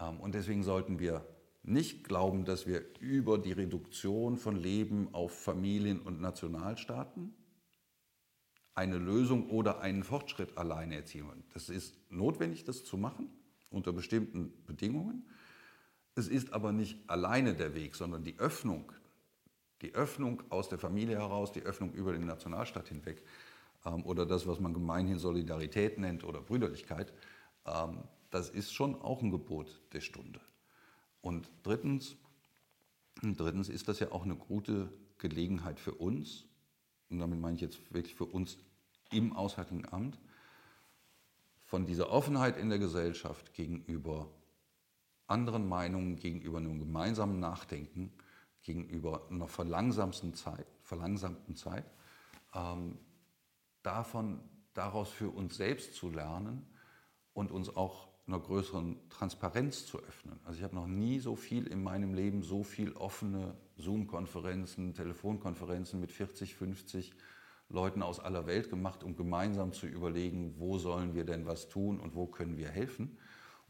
[0.01, 1.25] Ähm, und deswegen sollten wir
[1.63, 7.35] nicht glauben, dass wir über die Reduktion von Leben auf Familien und Nationalstaaten
[8.75, 11.45] eine Lösung oder einen Fortschritt alleine erzielen wollen.
[11.53, 13.29] Das ist notwendig, das zu machen,
[13.69, 15.29] unter bestimmten Bedingungen.
[16.17, 18.93] Es ist aber nicht alleine der Weg, sondern die Öffnung,
[19.83, 23.23] die Öffnung aus der Familie heraus, die Öffnung über den Nationalstaat hinweg
[23.85, 27.13] ähm, oder das, was man gemeinhin Solidarität nennt oder Brüderlichkeit,
[27.67, 30.41] ähm, das ist schon auch ein Gebot der Stunde.
[31.21, 32.17] Und drittens,
[33.23, 36.47] drittens ist das ja auch eine gute Gelegenheit für uns,
[37.11, 38.57] und damit meine ich jetzt wirklich für uns
[39.11, 40.19] im Auswärtigen Amt,
[41.65, 44.29] von dieser Offenheit in der Gesellschaft gegenüber
[45.27, 48.13] anderen Meinungen, gegenüber einem gemeinsamen Nachdenken,
[48.63, 51.85] gegenüber einer verlangsamten Zeit, verlangsamten Zeit
[52.55, 52.99] ähm,
[53.83, 54.41] davon,
[54.75, 56.67] daraus für uns selbst zu lernen
[57.33, 60.39] und uns auch einer größeren Transparenz zu öffnen.
[60.45, 66.01] Also ich habe noch nie so viel in meinem Leben, so viel offene Zoom-Konferenzen, Telefonkonferenzen
[66.01, 67.13] mit 40, 50
[67.69, 71.99] Leuten aus aller Welt gemacht, um gemeinsam zu überlegen, wo sollen wir denn was tun
[71.99, 73.19] und wo können wir helfen.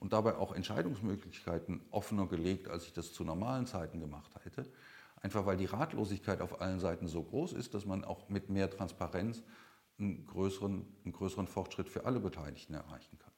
[0.00, 4.66] Und dabei auch Entscheidungsmöglichkeiten offener gelegt, als ich das zu normalen Zeiten gemacht hätte.
[5.20, 8.70] Einfach weil die Ratlosigkeit auf allen Seiten so groß ist, dass man auch mit mehr
[8.70, 9.42] Transparenz
[9.98, 13.30] einen größeren, einen größeren Fortschritt für alle Beteiligten erreichen kann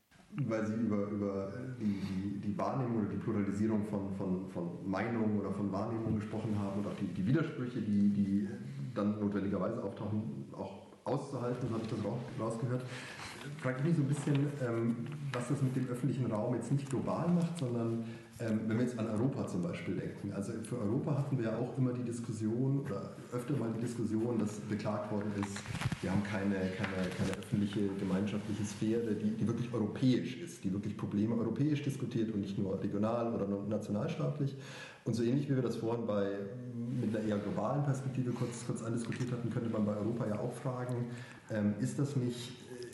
[0.47, 5.39] weil Sie über, über die, die, die Wahrnehmung oder die Pluralisierung von, von, von Meinungen
[5.39, 8.49] oder von Wahrnehmungen gesprochen haben und auch die, die Widersprüche, die, die
[8.95, 11.99] dann notwendigerweise auftauchen, auch auszuhalten, so habe ich das
[12.41, 12.83] rausgehört.
[13.63, 14.97] Frage ich mich so ein bisschen, ähm,
[15.33, 18.05] was das mit dem öffentlichen Raum jetzt nicht global macht, sondern
[18.39, 20.33] ähm, wenn wir jetzt an Europa zum Beispiel denken.
[20.33, 24.39] Also für Europa hatten wir ja auch immer die Diskussion oder öfter mal die Diskussion,
[24.39, 25.59] dass beklagt worden ist,
[26.01, 30.97] wir haben keine, keine, keine öffentliche gemeinschaftliche Sphäre, die, die wirklich europäisch ist, die wirklich
[30.97, 34.57] Probleme europäisch diskutiert und nicht nur regional oder nationalstaatlich.
[35.05, 36.31] Und so ähnlich wie wir das vorhin bei,
[37.01, 40.53] mit einer eher globalen Perspektive kurz, kurz andiskutiert hatten, könnte man bei Europa ja auch
[40.53, 41.07] fragen,
[41.51, 42.53] ähm, ist das nicht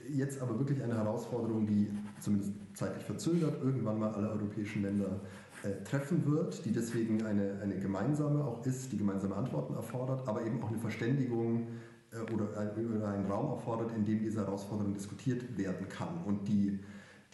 [0.09, 1.90] jetzt aber wirklich eine Herausforderung, die
[2.21, 5.21] zumindest zeitlich verzögert irgendwann mal alle europäischen Länder
[5.62, 10.44] äh, treffen wird, die deswegen eine, eine gemeinsame auch ist, die gemeinsame Antworten erfordert, aber
[10.44, 11.66] eben auch eine Verständigung
[12.12, 16.23] äh, oder, ein, oder einen Raum erfordert, in dem diese Herausforderung diskutiert werden kann.
[16.25, 16.79] Und die,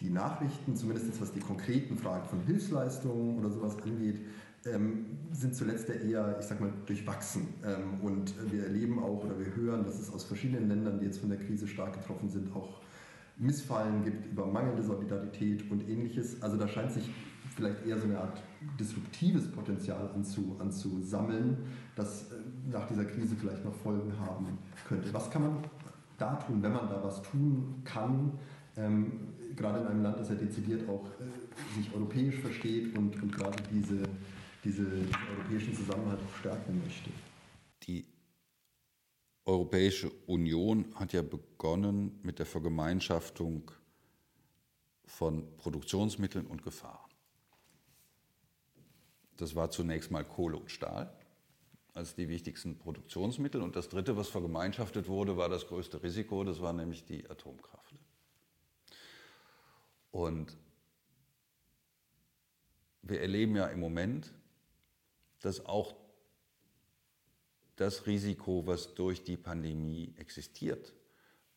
[0.01, 4.19] die Nachrichten, zumindest jetzt was die konkreten Fragen von Hilfsleistungen oder sowas angeht,
[4.65, 7.47] ähm, sind zuletzt eher, ich sag mal, durchwachsen.
[7.63, 11.19] Ähm, und wir erleben auch oder wir hören, dass es aus verschiedenen Ländern, die jetzt
[11.19, 12.81] von der Krise stark getroffen sind, auch
[13.37, 16.41] Missfallen gibt über mangelnde Solidarität und ähnliches.
[16.41, 17.09] Also da scheint sich
[17.55, 18.41] vielleicht eher so eine Art
[18.79, 21.57] disruptives Potenzial anzu, anzusammeln,
[21.95, 22.35] das äh,
[22.71, 25.13] nach dieser Krise vielleicht noch Folgen haben könnte.
[25.13, 25.57] Was kann man
[26.17, 28.31] da tun, wenn man da was tun kann?
[28.77, 29.11] Ähm,
[29.55, 33.57] gerade in einem Land, das ja dezidiert auch äh, sich europäisch versteht und, und gerade
[33.71, 34.03] diese
[34.65, 37.09] diese, diesen europäischen Zusammenhalt auch stärken möchte.
[37.83, 38.05] Die
[39.45, 43.71] Europäische Union hat ja begonnen mit der Vergemeinschaftung
[45.05, 47.11] von Produktionsmitteln und Gefahren.
[49.37, 51.15] Das war zunächst mal Kohle und Stahl
[51.93, 53.61] als die wichtigsten Produktionsmittel.
[53.61, 57.95] Und das Dritte, was vergemeinschaftet wurde, war das größte Risiko, das war nämlich die Atomkraft.
[60.11, 60.57] Und
[63.03, 64.33] wir erleben ja im Moment,
[65.45, 65.95] dass auch
[67.75, 70.93] das Risiko, was durch die Pandemie existiert,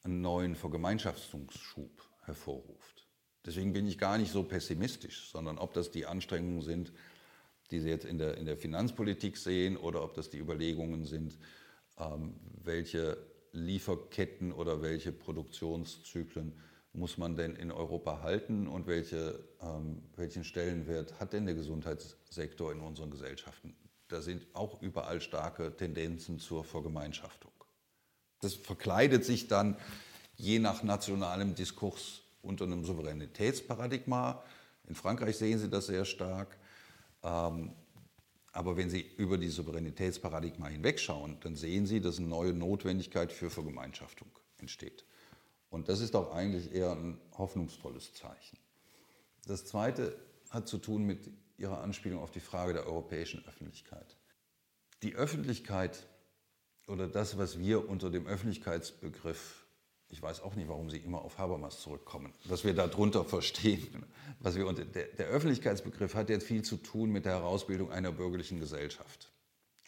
[0.03, 1.91] einen neuen Vergemeinschaftungsschub
[2.25, 3.07] hervorruft.
[3.47, 6.93] Deswegen bin ich gar nicht so pessimistisch, sondern ob das die Anstrengungen sind,
[7.71, 11.39] die Sie jetzt in der, in der Finanzpolitik sehen, oder ob das die Überlegungen sind,
[11.99, 13.17] ähm, welche
[13.53, 16.53] Lieferketten oder welche Produktionszyklen
[16.93, 22.73] muss man denn in Europa halten und welche, ähm, welchen Stellenwert hat denn der Gesundheitssektor
[22.73, 23.77] in unseren Gesellschaften?
[24.09, 27.53] Da sind auch überall starke Tendenzen zur Vergemeinschaftung.
[28.41, 29.77] Das verkleidet sich dann
[30.37, 34.43] je nach nationalem Diskurs unter einem Souveränitätsparadigma.
[34.89, 36.57] In Frankreich sehen Sie das sehr stark.
[37.23, 37.73] Ähm,
[38.53, 43.51] aber wenn Sie über die Souveränitätsparadigma hinwegschauen, dann sehen Sie, dass eine neue Notwendigkeit für
[43.51, 45.05] Vergemeinschaftung entsteht.
[45.71, 48.59] Und das ist auch eigentlich eher ein hoffnungsvolles Zeichen.
[49.47, 50.17] Das Zweite
[50.51, 54.17] hat zu tun mit Ihrer Anspielung auf die Frage der europäischen Öffentlichkeit.
[55.03, 56.07] Die Öffentlichkeit
[56.87, 59.67] oder das, was wir unter dem Öffentlichkeitsbegriff,
[60.09, 64.07] ich weiß auch nicht, warum Sie immer auf Habermas zurückkommen, was wir darunter verstehen.
[64.41, 68.13] Was wir unter, der, der Öffentlichkeitsbegriff hat jetzt viel zu tun mit der Herausbildung einer
[68.13, 69.31] bürgerlichen Gesellschaft.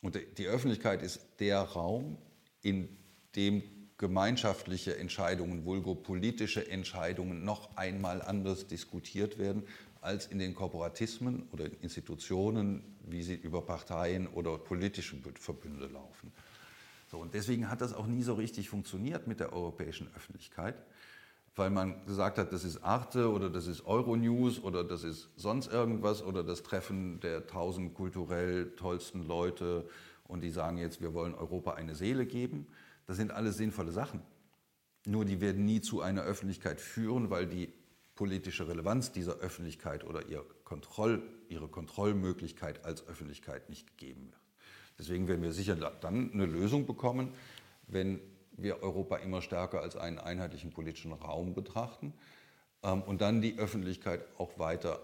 [0.03, 2.19] Und die Öffentlichkeit ist der Raum,
[2.63, 2.89] in
[3.37, 3.63] dem
[4.01, 9.65] gemeinschaftliche Entscheidungen, vulgo politische Entscheidungen noch einmal anders diskutiert werden
[10.01, 16.33] als in den Korporatismen oder Institutionen, wie sie über Parteien oder politische Verbünde laufen.
[17.11, 20.77] So, und deswegen hat das auch nie so richtig funktioniert mit der europäischen Öffentlichkeit,
[21.55, 25.71] weil man gesagt hat, das ist Arte oder das ist Euronews oder das ist sonst
[25.71, 29.87] irgendwas oder das Treffen der tausend kulturell tollsten Leute
[30.27, 32.67] und die sagen jetzt, wir wollen Europa eine Seele geben.
[33.11, 34.23] Das sind alles sinnvolle Sachen.
[35.05, 37.73] Nur die werden nie zu einer Öffentlichkeit führen, weil die
[38.15, 44.41] politische Relevanz dieser Öffentlichkeit oder ihr Kontroll, ihre Kontrollmöglichkeit als Öffentlichkeit nicht gegeben wird.
[44.97, 47.35] Deswegen werden wir sicher dann eine Lösung bekommen,
[47.89, 48.21] wenn
[48.53, 52.15] wir Europa immer stärker als einen einheitlichen politischen Raum betrachten
[52.85, 55.01] ähm, und dann die Öffentlichkeit auch weiter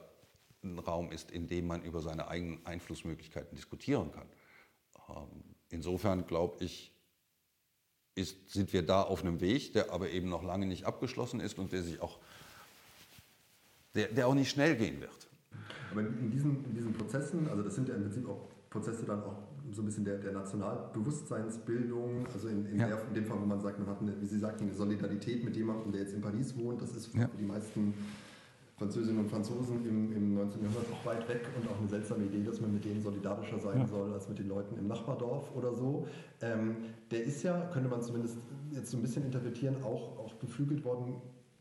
[0.63, 4.29] ein Raum ist, in dem man über seine eigenen Einflussmöglichkeiten diskutieren kann.
[5.09, 6.93] Ähm, insofern glaube ich,
[8.17, 11.59] ist, sind wir da auf einem Weg, der aber eben noch lange nicht abgeschlossen ist
[11.59, 12.19] und der sich auch,
[13.95, 15.29] der, der auch nicht schnell gehen wird.
[15.93, 19.23] Aber in diesen, in diesen Prozessen, also das sind ja im Prinzip auch Prozesse dann
[19.23, 19.37] auch
[19.71, 22.89] so ein bisschen der, der Nationalbewusstseinsbildung, also in, in, ja.
[22.89, 25.45] der, in, dem Fall, wo man sagt, man hat, eine, wie Sie sagten, eine Solidarität
[25.45, 27.29] mit jemandem, der jetzt in Paris wohnt, das ist ja.
[27.29, 27.95] für die meisten
[28.77, 30.63] Französinnen und Franzosen im, im 19.
[30.63, 33.79] Jahrhundert auch weit weg und auch eine seltsame Idee, dass man mit denen solidarischer sein
[33.79, 33.87] ja.
[33.87, 36.07] soll als mit den Leuten im Nachbardorf oder so.
[36.43, 36.77] Ähm,
[37.11, 38.37] der ist ja, könnte man zumindest
[38.73, 41.17] jetzt so ein bisschen interpretieren, auch, auch beflügelt worden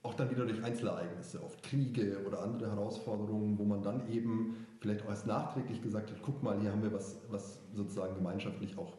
[0.06, 5.04] auch dann wieder durch Einzelereignisse, oft Kriege oder andere Herausforderungen, wo man dann eben vielleicht
[5.04, 8.94] auch erst nachträglich gesagt hat, guck mal, hier haben wir was, was sozusagen gemeinschaftlich auch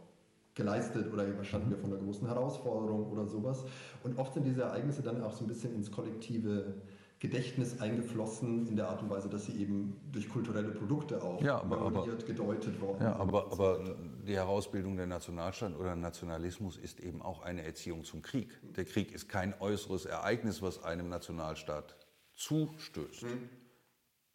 [0.55, 3.65] geleistet oder hier standen wir von einer großen Herausforderung oder sowas.
[4.03, 6.75] Und oft sind diese Ereignisse dann auch so ein bisschen ins kollektive
[7.19, 11.59] Gedächtnis eingeflossen in der Art und Weise, dass sie eben durch kulturelle Produkte auch ja,
[11.59, 13.21] aber, aber, gedeutet worden ja, sind.
[13.21, 18.51] Aber, aber die Herausbildung der Nationalstaat oder Nationalismus ist eben auch eine Erziehung zum Krieg.
[18.77, 21.97] Der Krieg ist kein äußeres Ereignis, was einem Nationalstaat
[22.35, 23.49] zustößt, mhm.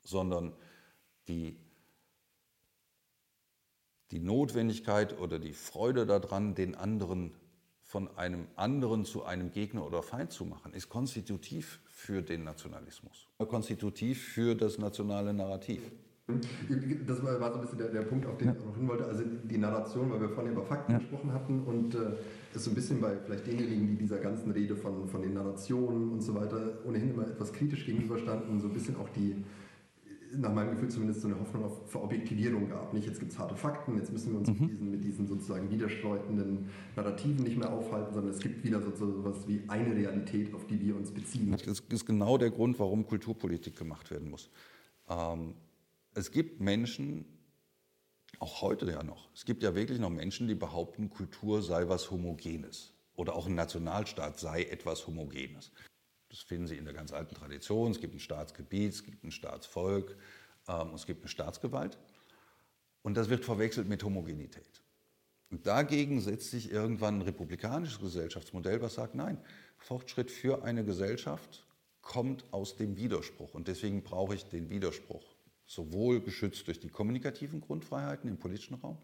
[0.02, 0.54] sondern
[1.28, 1.60] die,
[4.10, 7.36] die Notwendigkeit oder die Freude daran, den anderen
[7.84, 13.28] von einem anderen zu einem Gegner oder Feind zu machen, ist konstitutiv für den Nationalismus,
[13.38, 15.92] konstitutiv für das nationale Narrativ.
[17.06, 18.54] Das war so ein bisschen der, der Punkt, auf den ja.
[18.58, 19.06] ich noch hin wollte.
[19.06, 20.98] Also die Narration, weil wir vorhin über Fakten ja.
[20.98, 22.14] gesprochen hatten und äh,
[22.54, 26.12] ist so ein bisschen bei vielleicht denjenigen, die dieser ganzen Rede von, von den Narrationen
[26.12, 29.44] und so weiter ohnehin immer etwas kritisch gegenüberstanden, so ein bisschen auch die,
[30.38, 32.94] nach meinem Gefühl zumindest so eine Hoffnung auf Verobjektivierung gab.
[32.94, 34.60] Nicht, jetzt gibt es harte Fakten, jetzt müssen wir uns mhm.
[34.60, 39.20] mit, diesen, mit diesen sozusagen widerstreutenden Narrativen nicht mehr aufhalten, sondern es gibt wieder so
[39.20, 41.52] etwas wie eine Realität, auf die wir uns beziehen.
[41.52, 44.50] Das ist genau der Grund, warum Kulturpolitik gemacht werden muss.
[45.10, 45.56] Ähm,
[46.14, 47.26] es gibt Menschen,
[48.40, 52.10] auch heute ja noch, es gibt ja wirklich noch Menschen, die behaupten, Kultur sei was
[52.12, 55.72] Homogenes oder auch ein Nationalstaat sei etwas Homogenes.
[56.32, 57.92] Das finden Sie in der ganz alten Tradition.
[57.92, 60.16] Es gibt ein Staatsgebiet, es gibt ein Staatsvolk,
[60.70, 61.98] ähm, es gibt eine Staatsgewalt.
[63.04, 64.82] Und das wird verwechselt mit Homogenität.
[65.50, 69.38] Und dagegen setzt sich irgendwann ein republikanisches Gesellschaftsmodell, was sagt, nein,
[69.78, 71.68] Fortschritt für eine Gesellschaft
[72.02, 73.54] kommt aus dem Widerspruch.
[73.54, 78.98] Und deswegen brauche ich den Widerspruch, sowohl geschützt durch die kommunikativen Grundfreiheiten im politischen Raum,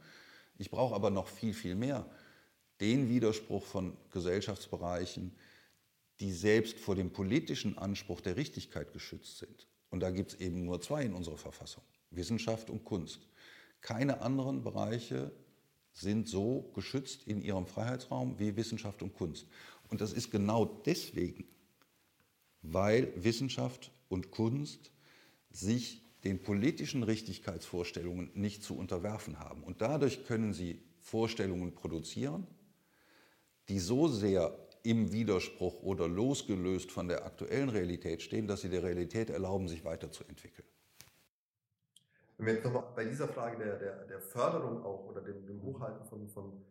[0.57, 2.05] ich brauche aber noch viel, viel mehr
[2.79, 5.35] den Widerspruch von Gesellschaftsbereichen,
[6.19, 9.67] die selbst vor dem politischen Anspruch der Richtigkeit geschützt sind.
[9.89, 13.27] Und da gibt es eben nur zwei in unserer Verfassung, Wissenschaft und Kunst.
[13.81, 15.31] Keine anderen Bereiche
[15.93, 19.47] sind so geschützt in ihrem Freiheitsraum wie Wissenschaft und Kunst.
[19.89, 21.47] Und das ist genau deswegen,
[22.61, 24.91] weil Wissenschaft und Kunst
[25.49, 29.63] sich den politischen Richtigkeitsvorstellungen nicht zu unterwerfen haben.
[29.63, 32.45] Und dadurch können sie Vorstellungen produzieren,
[33.69, 38.83] die so sehr im Widerspruch oder losgelöst von der aktuellen Realität stehen, dass sie der
[38.83, 40.67] Realität erlauben, sich weiterzuentwickeln.
[42.37, 45.61] Wenn wir jetzt nochmal bei dieser Frage der, der, der Förderung auch oder dem, dem
[45.63, 46.65] Hochhalten von, von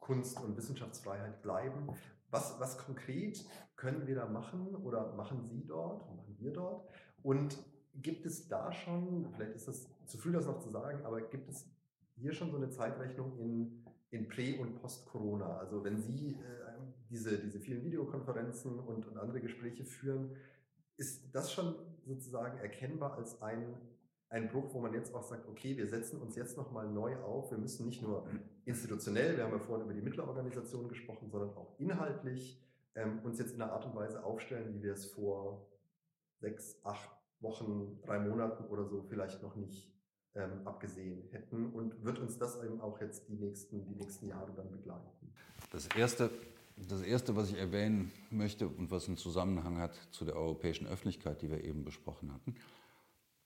[0.00, 1.88] Kunst- und Wissenschaftsfreiheit bleiben,
[2.30, 3.44] was, was konkret
[3.76, 6.88] können wir da machen oder machen Sie dort, machen wir dort?
[7.22, 7.58] Und
[7.94, 11.48] gibt es da schon, vielleicht ist das zu früh, das noch zu sagen, aber gibt
[11.50, 11.66] es
[12.16, 15.58] hier schon so eine Zeitrechnung in, in Prä- und Post-Corona?
[15.58, 16.61] Also wenn Sie äh,
[17.12, 20.34] diese, diese vielen Videokonferenzen und, und andere Gespräche führen,
[20.96, 23.74] ist das schon sozusagen erkennbar als ein,
[24.30, 27.50] ein Bruch, wo man jetzt auch sagt, okay, wir setzen uns jetzt nochmal neu auf.
[27.50, 28.26] Wir müssen nicht nur
[28.64, 32.60] institutionell, wir haben ja vorhin über die Mittlerorganisation gesprochen, sondern auch inhaltlich
[32.94, 35.68] ähm, uns jetzt in einer Art und Weise aufstellen, wie wir es vor
[36.40, 39.92] sechs, acht Wochen, drei Monaten oder so vielleicht noch nicht
[40.34, 44.52] ähm, abgesehen hätten und wird uns das eben auch jetzt die nächsten, die nächsten Jahre
[44.54, 45.34] dann begleiten.
[45.70, 46.30] Das erste,
[46.88, 51.42] das erste, was ich erwähnen möchte und was einen Zusammenhang hat zu der europäischen Öffentlichkeit,
[51.42, 52.54] die wir eben besprochen hatten,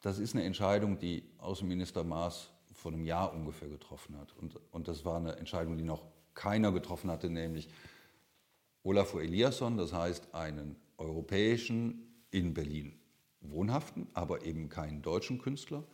[0.01, 4.35] das ist eine Entscheidung, die Außenminister Maas vor einem Jahr ungefähr getroffen hat.
[4.37, 7.69] Und, und das war eine Entscheidung, die noch keiner getroffen hatte, nämlich
[8.83, 12.99] Olafur Eliasson, das heißt einen europäischen in Berlin
[13.41, 15.85] wohnhaften, aber eben keinen deutschen Künstler,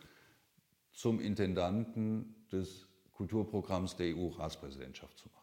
[0.91, 5.42] zum Intendanten des Kulturprogramms der EU-Ratspräsidentschaft zu machen.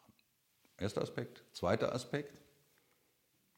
[0.80, 1.44] Erster Aspekt.
[1.52, 2.40] Zweiter Aspekt.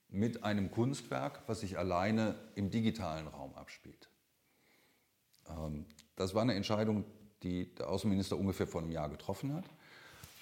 [0.09, 4.11] Mit einem Kunstwerk, was sich alleine im digitalen Raum abspielt.
[5.49, 7.05] Ähm, das war eine Entscheidung,
[7.43, 9.65] die der Außenminister ungefähr vor einem Jahr getroffen hat.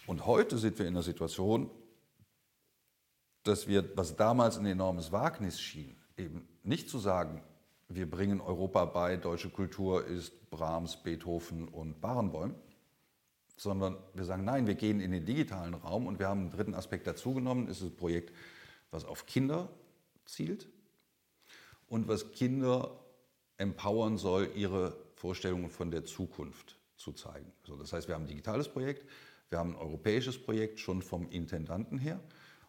[0.06, 1.70] Und heute sind wir in der Situation,
[3.44, 7.42] dass wir, was damals ein enormes Wagnis schien, eben nicht zu sagen,
[7.88, 12.54] wir bringen Europa bei, deutsche Kultur ist Brahms, Beethoven und Barenboim,
[13.60, 16.72] sondern wir sagen, nein, wir gehen in den digitalen Raum und wir haben einen dritten
[16.74, 18.32] Aspekt dazugenommen, es ist ein Projekt,
[18.90, 19.68] was auf Kinder
[20.24, 20.66] zielt
[21.86, 22.98] und was Kinder
[23.58, 27.52] empowern soll, ihre Vorstellungen von der Zukunft zu zeigen.
[27.66, 29.06] So, das heißt, wir haben ein digitales Projekt,
[29.50, 32.18] wir haben ein europäisches Projekt schon vom Intendanten her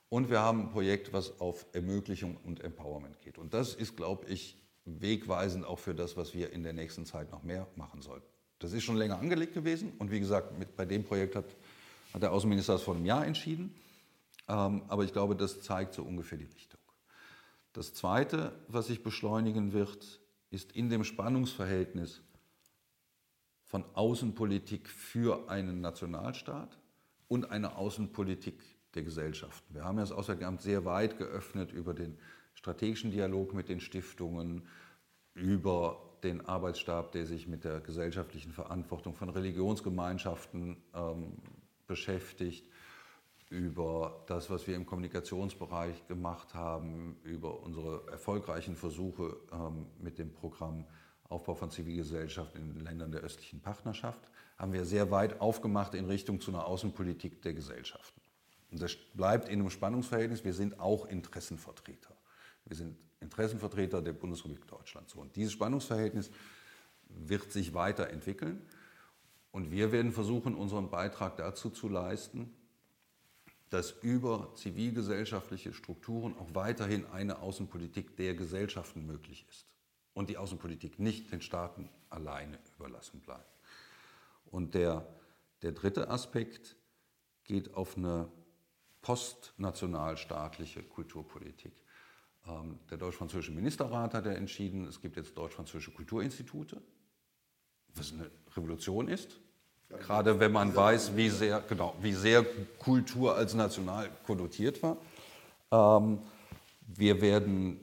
[0.09, 3.37] und wir haben ein Projekt, was auf Ermöglichung und Empowerment geht.
[3.37, 7.31] Und das ist, glaube ich, wegweisend auch für das, was wir in der nächsten Zeit
[7.31, 8.27] noch mehr machen sollten.
[8.61, 11.45] Das ist schon länger angelegt gewesen und wie gesagt, mit, bei dem Projekt hat,
[12.13, 13.73] hat der Außenminister das vor einem Jahr entschieden.
[14.47, 16.79] Ähm, aber ich glaube, das zeigt so ungefähr die Richtung.
[17.73, 20.19] Das Zweite, was sich beschleunigen wird,
[20.51, 22.21] ist in dem Spannungsverhältnis
[23.63, 26.77] von Außenpolitik für einen Nationalstaat
[27.29, 28.61] und einer Außenpolitik
[28.93, 29.73] der Gesellschaften.
[29.73, 32.19] Wir haben ja das Auswärtige Amt sehr weit geöffnet über den
[32.53, 34.67] strategischen Dialog mit den Stiftungen,
[35.33, 41.33] über den Arbeitsstab, der sich mit der gesellschaftlichen Verantwortung von Religionsgemeinschaften ähm,
[41.87, 42.65] beschäftigt,
[43.49, 50.31] über das, was wir im Kommunikationsbereich gemacht haben, über unsere erfolgreichen Versuche ähm, mit dem
[50.31, 50.85] Programm
[51.27, 54.19] Aufbau von Zivilgesellschaft in den Ländern der östlichen Partnerschaft,
[54.57, 58.21] haben wir sehr weit aufgemacht in Richtung zu einer Außenpolitik der Gesellschaften.
[58.71, 60.43] Und das bleibt in einem Spannungsverhältnis.
[60.43, 62.15] Wir sind auch Interessenvertreter.
[62.65, 65.09] Wir sind Interessenvertreter der Bundesrepublik Deutschland.
[65.09, 66.31] So, und dieses Spannungsverhältnis
[67.07, 68.61] wird sich weiterentwickeln.
[69.51, 72.53] Und wir werden versuchen, unseren Beitrag dazu zu leisten,
[73.69, 79.65] dass über zivilgesellschaftliche Strukturen auch weiterhin eine Außenpolitik der Gesellschaften möglich ist
[80.13, 83.59] und die Außenpolitik nicht den Staaten alleine überlassen bleibt.
[84.45, 85.07] Und der,
[85.61, 86.75] der dritte Aspekt
[87.45, 88.27] geht auf eine
[89.01, 91.73] postnationalstaatliche Kulturpolitik.
[92.47, 96.81] Ähm, der deutsch-französische Ministerrat hat ja entschieden, es gibt jetzt deutsch-französische Kulturinstitute,
[97.95, 99.39] was eine Revolution ist.
[99.89, 102.45] Gerade wenn man weiß, wie sehr, genau, wie sehr
[102.79, 104.97] Kultur als national konnotiert war.
[105.71, 106.19] Ähm,
[106.87, 107.79] wir werden,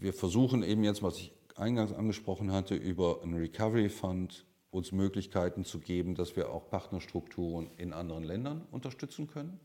[0.00, 5.64] wir versuchen eben jetzt, was ich eingangs angesprochen hatte, über einen Recovery Fund uns Möglichkeiten
[5.64, 9.60] zu geben, dass wir auch Partnerstrukturen in anderen Ländern unterstützen können.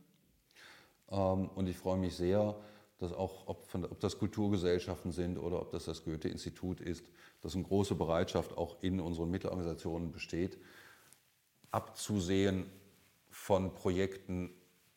[1.10, 2.56] Ähm, und ich freue mich sehr,
[3.00, 7.06] dass auch, ob, von, ob, das Kulturgesellschaften sind oder ob das das Goethe-Institut ist,
[7.42, 10.58] dass eine große Bereitschaft auch in unseren Mittelorganisationen besteht,
[11.71, 12.65] abzusehen
[13.30, 14.52] von Projekten,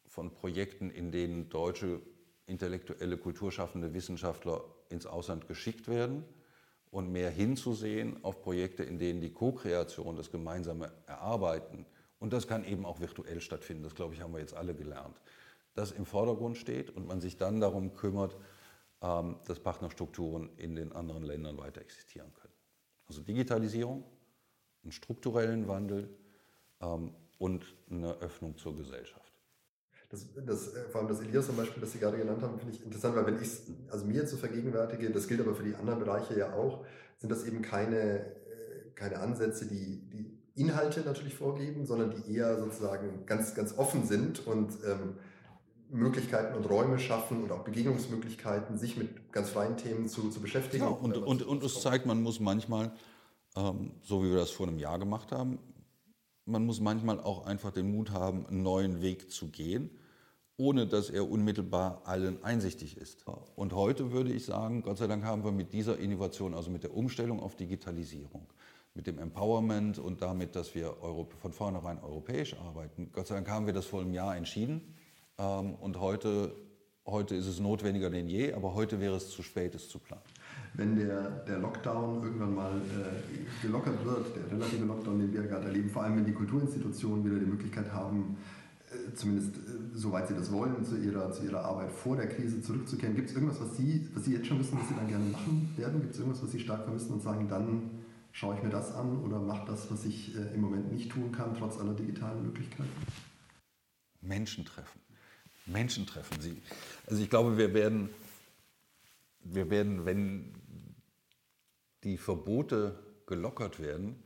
[0.07, 2.01] von Projekten, in denen deutsche
[2.47, 6.24] intellektuelle, kulturschaffende Wissenschaftler ins Ausland geschickt werden
[6.91, 11.87] und mehr hinzusehen auf Projekte, in denen die Co-Kreation, das gemeinsame Erarbeiten,
[12.18, 15.20] und das kann eben auch virtuell stattfinden, das glaube ich, haben wir jetzt alle gelernt,
[15.75, 18.37] das im Vordergrund steht und man sich dann darum kümmert,
[19.01, 22.55] ähm, dass Partnerstrukturen in den anderen Ländern weiter existieren können.
[23.09, 24.05] Also Digitalisierung,
[24.83, 26.09] einen strukturellen Wandel
[26.81, 29.33] ähm, und eine Öffnung zur Gesellschaft.
[30.11, 32.75] Das, das, äh, vor allem das Elias zum Beispiel, das Sie gerade genannt haben, finde
[32.75, 35.75] ich interessant, weil wenn ich es also mir zu vergegenwärtige, das gilt aber für die
[35.75, 36.85] anderen Bereiche ja auch,
[37.18, 42.59] sind das eben keine, äh, keine Ansätze, die, die Inhalte natürlich vorgeben, sondern die eher
[42.59, 45.16] sozusagen ganz, ganz offen sind und ähm,
[45.93, 50.84] Möglichkeiten und Räume schaffen und auch Begegnungsmöglichkeiten, sich mit ganz freien Themen zu, zu beschäftigen.
[50.84, 52.93] Ja, und, und, und es zeigt, man muss manchmal,
[53.57, 55.59] ähm, so wie wir das vor einem Jahr gemacht haben,
[56.45, 59.90] man muss manchmal auch einfach den Mut haben, einen neuen Weg zu gehen,
[60.57, 63.26] ohne dass er unmittelbar allen einsichtig ist.
[63.55, 66.82] Und heute würde ich sagen, Gott sei Dank haben wir mit dieser Innovation, also mit
[66.82, 68.47] der Umstellung auf Digitalisierung,
[68.95, 70.97] mit dem Empowerment und damit, dass wir
[71.40, 74.95] von vornherein europäisch arbeiten, Gott sei Dank haben wir das vor einem Jahr entschieden.
[75.43, 76.55] Ähm, und heute,
[77.05, 80.22] heute ist es notwendiger denn je, aber heute wäre es zu spät, es zu planen
[80.74, 85.66] wenn der, der Lockdown irgendwann mal äh, gelockert wird, der relative Lockdown, den wir gerade
[85.66, 88.38] erleben, vor allem wenn die Kulturinstitutionen wieder die Möglichkeit haben,
[88.90, 89.61] äh, zumindest äh,
[89.93, 93.14] soweit sie das wollen, zu ihrer, zu ihrer Arbeit vor der Krise zurückzukehren.
[93.14, 95.74] Gibt es irgendwas, was Sie, was Sie jetzt schon wissen, was Sie dann gerne machen
[95.76, 96.01] werden?
[96.01, 97.90] Gibt es irgendwas, was Sie stark vermissen und sagen, dann
[98.30, 101.32] schaue ich mir das an oder mache das, was ich äh, im Moment nicht tun
[101.32, 102.88] kann, trotz aller digitalen Möglichkeiten?
[104.22, 105.01] Menschen treffen.
[105.67, 106.61] Menschen treffen Sie.
[107.07, 108.11] Also ich glaube, wir werden,
[109.45, 110.55] wir werden, wenn
[112.05, 114.23] die Verbote gelockert werden,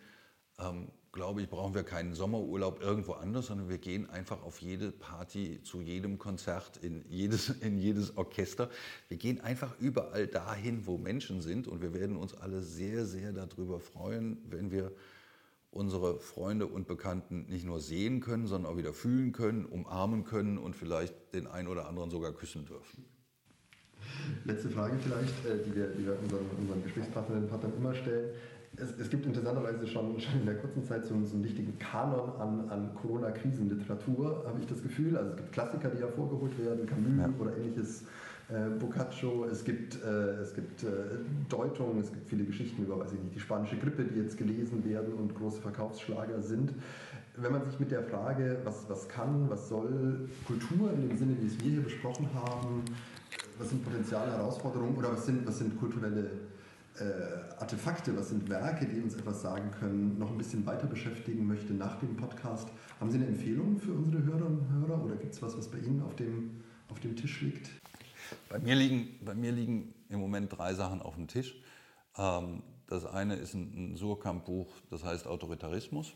[0.59, 4.93] ähm, glaube ich, brauchen wir keinen Sommerurlaub irgendwo anders, sondern wir gehen einfach auf jede
[4.93, 8.71] Party, zu jedem Konzert, in jedes, in jedes Orchester.
[9.09, 13.33] Wir gehen einfach überall dahin, wo Menschen sind und wir werden uns alle sehr, sehr
[13.33, 14.93] darüber freuen, wenn wir
[15.77, 20.59] unsere Freunde und Bekannten nicht nur sehen können, sondern auch wieder fühlen können, umarmen können
[20.59, 23.05] und vielleicht den einen oder anderen sogar küssen dürfen.
[24.45, 28.31] Letzte Frage vielleicht, äh, die wir, die wir unseren, unseren Gesprächspartnerinnen und Partnern immer stellen.
[28.77, 32.31] Es, es, gibt interessanterweise schon, schon in der kurzen Zeit so, so einen richtigen Kanon
[32.39, 35.17] an, an Corona-Krisenliteratur, habe ich das Gefühl.
[35.17, 37.31] Also es gibt Klassiker, die hervorgeholt werden, Camus ja.
[37.39, 38.05] oder ähnliches,
[38.49, 40.87] äh, Boccaccio, es gibt, äh, es gibt äh,
[41.49, 44.85] Deutungen, es gibt viele Geschichten über, weiß ich nicht, die spanische Grippe, die jetzt gelesen
[44.85, 46.73] werden und große Verkaufsschlager sind.
[47.37, 51.37] Wenn man sich mit der Frage, was, was kann, was soll Kultur in dem Sinne,
[51.41, 52.85] wie es wir hier besprochen haben,
[53.59, 56.31] was sind potenzielle Herausforderungen oder was sind, was sind kulturelle
[56.99, 61.47] äh, Artefakte, was sind Werke, die uns etwas sagen können, noch ein bisschen weiter beschäftigen
[61.47, 62.69] möchte nach dem Podcast.
[63.01, 65.79] Haben Sie eine Empfehlung für unsere Hörerinnen und Hörer oder gibt es was, was bei
[65.79, 67.71] Ihnen auf dem, auf dem Tisch liegt?
[68.49, 71.55] Bei mir, liegen, bei mir liegen im Moment drei Sachen auf dem Tisch.
[72.17, 76.13] Ähm, das eine ist ein, ein Surkamp-Buch, das heißt Autoritarismus.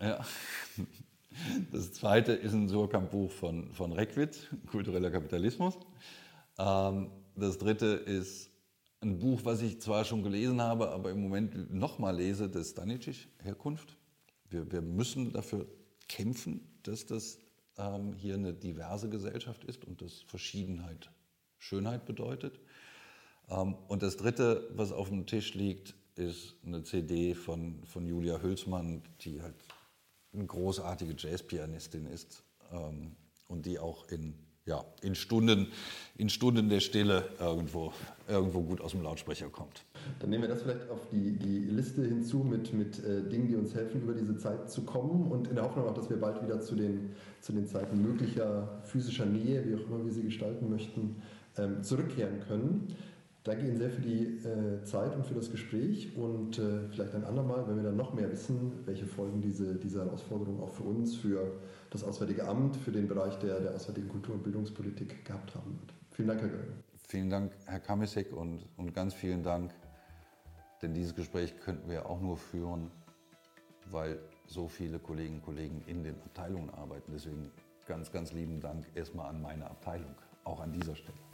[0.00, 0.24] Ja.
[1.70, 5.78] Das zweite ist ein Surkamp-Buch von, von Reckwitz, Kultureller Kapitalismus.
[6.58, 8.50] Ähm, das dritte ist
[9.00, 13.28] ein Buch, was ich zwar schon gelesen habe, aber im Moment nochmal lese, das Stanicic,
[13.38, 13.96] Herkunft.
[14.50, 15.66] Wir, wir müssen dafür
[16.08, 17.38] kämpfen, dass das
[17.80, 21.10] ähm, hier eine diverse Gesellschaft ist und dass Verschiedenheit
[21.58, 22.58] Schönheit bedeutet.
[23.48, 28.40] Ähm, und das Dritte, was auf dem Tisch liegt, ist eine CD von, von Julia
[28.40, 29.54] Hülsmann, die halt
[30.32, 33.16] eine großartige Jazzpianistin ist ähm,
[33.48, 34.34] und die auch in,
[34.70, 35.66] ja, in, Stunden,
[36.16, 37.92] in Stunden der Stille irgendwo,
[38.28, 39.84] irgendwo gut aus dem Lautsprecher kommt.
[40.20, 43.56] Dann nehmen wir das vielleicht auf die, die Liste hinzu mit, mit äh, Dingen, die
[43.56, 46.42] uns helfen, über diese Zeit zu kommen und in der Hoffnung auch, dass wir bald
[46.42, 47.10] wieder zu den,
[47.40, 51.16] zu den Zeiten möglicher physischer Nähe, wie auch immer wir sie gestalten möchten,
[51.58, 52.94] ähm, zurückkehren können.
[53.42, 57.24] Danke Ihnen sehr für die äh, Zeit und für das Gespräch und äh, vielleicht ein
[57.24, 61.16] andermal, wenn wir dann noch mehr wissen, welche Folgen diese, diese Herausforderung auch für uns,
[61.16, 65.78] für das Auswärtige Amt, für den Bereich der, der auswärtigen Kultur- und Bildungspolitik gehabt haben
[65.80, 65.94] wird.
[66.10, 66.72] Vielen Dank, Herr Göring.
[67.08, 69.72] Vielen Dank, Herr Kamisek, und, und ganz vielen Dank,
[70.82, 72.90] denn dieses Gespräch könnten wir auch nur führen,
[73.90, 77.10] weil so viele Kolleginnen und Kollegen in den Abteilungen arbeiten.
[77.14, 77.50] Deswegen
[77.86, 80.14] ganz, ganz lieben Dank erstmal an meine Abteilung,
[80.44, 81.29] auch an dieser Stelle.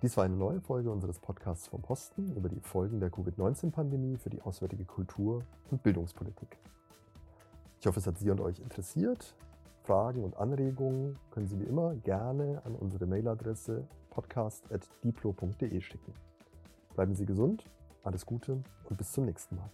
[0.00, 4.30] Dies war eine neue Folge unseres Podcasts vom Posten über die Folgen der Covid-19-Pandemie für
[4.30, 5.42] die auswärtige Kultur-
[5.72, 6.56] und Bildungspolitik.
[7.80, 9.34] Ich hoffe, es hat Sie und euch interessiert.
[9.82, 16.14] Fragen und Anregungen können Sie wie immer gerne an unsere Mailadresse podcast.diplo.de schicken.
[16.94, 17.64] Bleiben Sie gesund,
[18.04, 19.70] alles Gute und bis zum nächsten Mal.